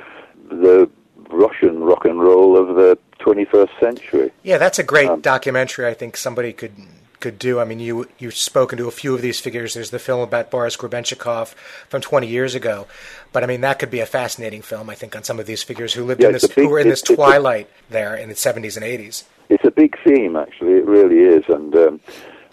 the 0.49 0.89
Russian 1.29 1.81
rock 1.83 2.05
and 2.05 2.19
roll 2.19 2.57
of 2.57 2.75
the 2.75 2.97
21st 3.19 3.79
century. 3.79 4.31
Yeah, 4.43 4.57
that's 4.57 4.79
a 4.79 4.83
great 4.83 5.07
um, 5.07 5.21
documentary. 5.21 5.87
I 5.87 5.93
think 5.93 6.17
somebody 6.17 6.53
could 6.53 6.73
could 7.21 7.39
do. 7.39 7.59
I 7.59 7.63
mean, 7.63 7.79
you 7.79 8.09
you've 8.19 8.35
spoken 8.35 8.77
to 8.79 8.87
a 8.87 8.91
few 8.91 9.15
of 9.15 9.21
these 9.21 9.39
figures. 9.39 9.73
There's 9.75 9.91
the 9.91 9.99
film 9.99 10.19
about 10.19 10.51
Boris 10.51 10.75
Grebenshchikov 10.75 11.53
from 11.87 12.01
20 12.01 12.27
years 12.27 12.55
ago, 12.55 12.87
but 13.31 13.43
I 13.43 13.47
mean 13.47 13.61
that 13.61 13.79
could 13.79 13.91
be 13.91 14.01
a 14.01 14.05
fascinating 14.05 14.61
film. 14.61 14.89
I 14.89 14.95
think 14.95 15.15
on 15.15 15.23
some 15.23 15.39
of 15.39 15.45
these 15.45 15.63
figures 15.63 15.93
who 15.93 16.03
lived 16.03 16.21
yeah, 16.21 16.27
in 16.27 16.33
this, 16.33 16.47
big, 16.47 16.65
who 16.65 16.69
were 16.69 16.79
in 16.79 16.89
this 16.89 17.01
twilight 17.01 17.69
a, 17.89 17.91
there 17.91 18.15
in 18.15 18.27
the 18.27 18.35
70s 18.35 18.75
and 18.75 18.85
80s. 18.85 19.23
It's 19.49 19.63
a 19.63 19.71
big 19.71 19.97
theme, 20.03 20.35
actually. 20.35 20.73
It 20.73 20.85
really 20.85 21.19
is, 21.19 21.43
and 21.47 21.75
um, 21.75 21.99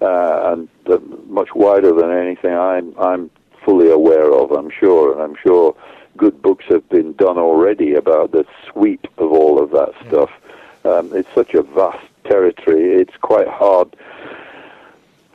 uh, 0.01 0.53
and 0.53 0.69
uh, 0.87 0.99
much 1.27 1.55
wider 1.55 1.93
than 1.93 2.13
anything 2.13 2.55
I'm 2.55 2.95
I'm 2.99 3.31
fully 3.65 3.91
aware 3.91 4.33
of. 4.33 4.53
I'm 4.53 4.71
sure, 4.71 5.13
and 5.13 5.23
I'm 5.23 5.37
sure 5.43 5.75
good 6.17 6.41
books 6.43 6.65
have 6.69 6.89
been 6.89 7.13
done 7.15 7.39
already 7.39 7.95
about 7.95 8.33
the 8.33 8.45
sweep 8.69 9.07
of 9.19 9.33
all 9.33 9.63
of 9.63 9.71
that 9.71 9.95
mm. 9.95 10.09
stuff. 10.09 10.31
Um, 10.85 11.17
it's 11.17 11.33
such 11.35 11.55
a 11.55 11.63
vast 11.63 12.05
territory. 12.25 12.95
It's 13.01 13.17
quite 13.21 13.49
hard 13.49 13.97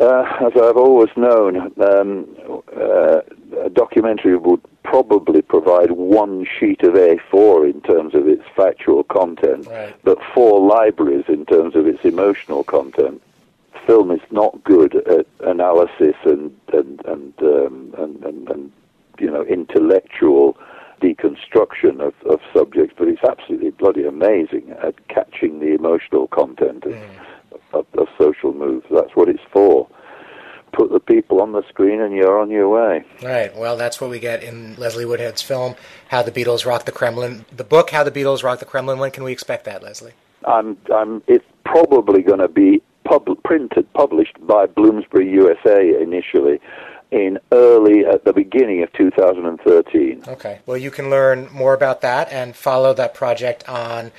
uh, 0.03 0.47
as 0.47 0.53
I've 0.55 0.77
always 0.77 1.09
known, 1.15 1.71
um, 1.81 2.27
uh, 2.75 3.21
a 3.61 3.69
documentary 3.69 4.37
would 4.37 4.61
probably 4.83 5.41
provide 5.41 5.91
one 5.91 6.45
sheet 6.59 6.83
of 6.83 6.93
A4 6.93 7.71
in 7.71 7.81
terms 7.81 8.13
of 8.13 8.27
its 8.27 8.43
factual 8.55 9.03
content, 9.05 9.65
right. 9.67 9.95
but 10.03 10.17
four 10.33 10.59
libraries 10.59 11.25
in 11.27 11.45
terms 11.45 11.75
of 11.75 11.87
its 11.87 12.03
emotional 12.03 12.63
content. 12.63 13.21
Film 13.87 14.11
is 14.11 14.21
not 14.31 14.63
good 14.63 14.95
at 15.07 15.25
analysis 15.41 16.15
and 16.23 16.55
and 16.71 17.01
and 17.05 17.33
um, 17.41 17.93
and, 17.97 18.23
and, 18.23 18.49
and, 18.49 18.71
you 19.19 19.29
know 19.29 19.43
intellectual 19.43 20.57
deconstruction 21.01 21.99
of, 21.99 22.13
of 22.25 22.39
subjects, 22.53 22.95
but 22.97 23.07
it's 23.09 23.23
absolutely 23.23 23.71
bloody 23.71 24.05
amazing 24.05 24.73
at 24.81 25.07
catching 25.09 25.59
the 25.59 25.73
emotional 25.73 26.27
content. 26.27 26.83
Mm 26.83 27.09
of, 27.73 27.85
of 27.97 28.07
social 28.17 28.53
moves. 28.53 28.85
That's 28.91 29.15
what 29.15 29.29
it's 29.29 29.43
for. 29.51 29.87
Put 30.73 30.91
the 30.91 30.99
people 30.99 31.41
on 31.41 31.51
the 31.51 31.63
screen 31.69 32.01
and 32.01 32.15
you're 32.15 32.39
on 32.39 32.49
your 32.49 32.67
way. 32.67 33.03
Right. 33.21 33.55
Well, 33.55 33.77
that's 33.77 34.01
what 34.01 34.09
we 34.09 34.19
get 34.19 34.43
in 34.43 34.75
Leslie 34.75 35.05
Woodhead's 35.05 35.41
film, 35.41 35.75
How 36.09 36.23
the 36.23 36.31
Beatles 36.31 36.65
Rock 36.65 36.85
the 36.85 36.91
Kremlin. 36.91 37.45
The 37.55 37.63
book, 37.63 37.91
How 37.91 38.03
the 38.03 38.11
Beatles 38.11 38.43
Rock 38.43 38.59
the 38.59 38.65
Kremlin. 38.65 38.97
When 38.97 39.11
can 39.11 39.23
we 39.23 39.31
expect 39.31 39.65
that, 39.65 39.83
Leslie? 39.83 40.13
I'm, 40.47 40.77
I'm, 40.93 41.21
it's 41.27 41.45
probably 41.63 42.23
going 42.23 42.39
to 42.39 42.47
be 42.47 42.81
pub- 43.05 43.43
printed, 43.43 43.91
published 43.93 44.35
by 44.47 44.65
Bloomsbury 44.65 45.29
USA 45.31 46.01
initially 46.01 46.59
in 47.11 47.37
early 47.51 48.05
at 48.05 48.25
the 48.25 48.33
beginning 48.33 48.81
of 48.81 48.91
2013. 48.93 50.23
Okay. 50.27 50.59
Well, 50.65 50.77
you 50.77 50.89
can 50.89 51.11
learn 51.11 51.47
more 51.53 51.75
about 51.75 52.01
that 52.01 52.31
and 52.31 52.55
follow 52.55 52.93
that 52.95 53.13
project 53.13 53.69
on 53.69 54.11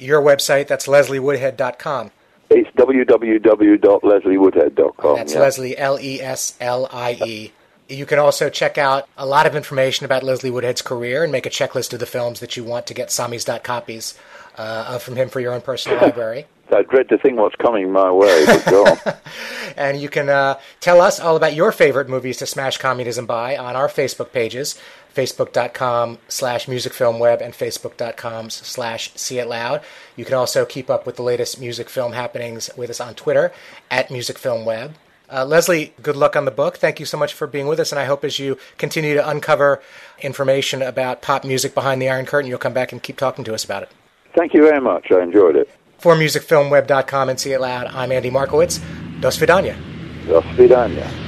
your 0.00 0.20
website. 0.20 0.66
That's 0.66 0.88
lesliewoodhead.com. 0.88 2.10
It's 2.54 2.70
www.lesliewoodhead.com. 2.76 5.16
That's 5.16 5.34
yeah. 5.34 5.40
Leslie, 5.40 5.76
L 5.76 5.98
E 6.00 6.20
S 6.20 6.56
L 6.60 6.88
I 6.92 7.18
E. 7.24 7.50
You 7.88 8.06
can 8.06 8.18
also 8.18 8.48
check 8.48 8.78
out 8.78 9.08
a 9.18 9.26
lot 9.26 9.46
of 9.46 9.54
information 9.56 10.06
about 10.06 10.22
Leslie 10.22 10.50
Woodhead's 10.50 10.80
career 10.80 11.22
and 11.22 11.32
make 11.32 11.46
a 11.46 11.50
checklist 11.50 11.92
of 11.92 11.98
the 11.98 12.06
films 12.06 12.40
that 12.40 12.56
you 12.56 12.64
want 12.64 12.86
to 12.86 12.94
get 12.94 13.08
samizdat 13.08 13.62
copies 13.62 14.18
uh, 14.56 14.98
from 14.98 15.16
him 15.16 15.28
for 15.28 15.40
your 15.40 15.52
own 15.52 15.60
personal 15.60 15.98
library. 16.02 16.46
I 16.72 16.82
dread 16.82 17.10
to 17.10 17.18
think 17.18 17.38
what's 17.38 17.54
coming 17.56 17.92
my 17.92 18.10
way, 18.10 18.46
but 18.46 18.64
go 18.64 18.86
on. 18.86 18.96
and 19.76 20.00
you 20.00 20.08
can 20.08 20.30
uh, 20.30 20.58
tell 20.80 21.00
us 21.00 21.20
all 21.20 21.36
about 21.36 21.54
your 21.54 21.70
favorite 21.72 22.08
movies 22.08 22.38
to 22.38 22.46
smash 22.46 22.78
communism 22.78 23.26
by 23.26 23.56
on 23.56 23.76
our 23.76 23.88
Facebook 23.88 24.32
pages 24.32 24.80
facebook.com 25.14 26.18
slash 26.28 26.66
musicfilmweb 26.66 27.40
and 27.40 27.54
facebook.com 27.54 28.50
slash 28.50 29.12
see 29.14 29.38
it 29.38 29.46
loud. 29.46 29.82
You 30.16 30.24
can 30.24 30.34
also 30.34 30.64
keep 30.64 30.90
up 30.90 31.06
with 31.06 31.16
the 31.16 31.22
latest 31.22 31.60
music 31.60 31.88
film 31.88 32.12
happenings 32.12 32.70
with 32.76 32.90
us 32.90 33.00
on 33.00 33.14
Twitter 33.14 33.52
at 33.90 34.08
musicfilmweb. 34.08 34.92
Uh, 35.32 35.44
Leslie, 35.44 35.94
good 36.02 36.16
luck 36.16 36.36
on 36.36 36.44
the 36.44 36.50
book. 36.50 36.76
Thank 36.76 37.00
you 37.00 37.06
so 37.06 37.16
much 37.16 37.32
for 37.32 37.46
being 37.46 37.66
with 37.66 37.80
us, 37.80 37.92
and 37.92 37.98
I 37.98 38.04
hope 38.04 38.24
as 38.24 38.38
you 38.38 38.58
continue 38.76 39.14
to 39.14 39.28
uncover 39.28 39.82
information 40.20 40.82
about 40.82 41.22
pop 41.22 41.44
music 41.44 41.74
behind 41.74 42.00
the 42.02 42.08
Iron 42.08 42.26
Curtain, 42.26 42.48
you'll 42.48 42.58
come 42.58 42.74
back 42.74 42.92
and 42.92 43.02
keep 43.02 43.16
talking 43.16 43.44
to 43.44 43.54
us 43.54 43.64
about 43.64 43.82
it. 43.84 43.90
Thank 44.36 44.52
you 44.52 44.62
very 44.62 44.80
much. 44.80 45.10
I 45.10 45.22
enjoyed 45.22 45.56
it. 45.56 45.68
For 45.98 46.14
musicfilmweb.com 46.14 47.28
and 47.30 47.40
See 47.40 47.52
It 47.52 47.60
Loud, 47.60 47.86
I'm 47.86 48.12
Andy 48.12 48.30
Markowitz. 48.30 48.80
Dos 49.20 49.38
Vidania. 49.38 49.76
Dos 50.26 50.44
Vidania. 50.56 51.23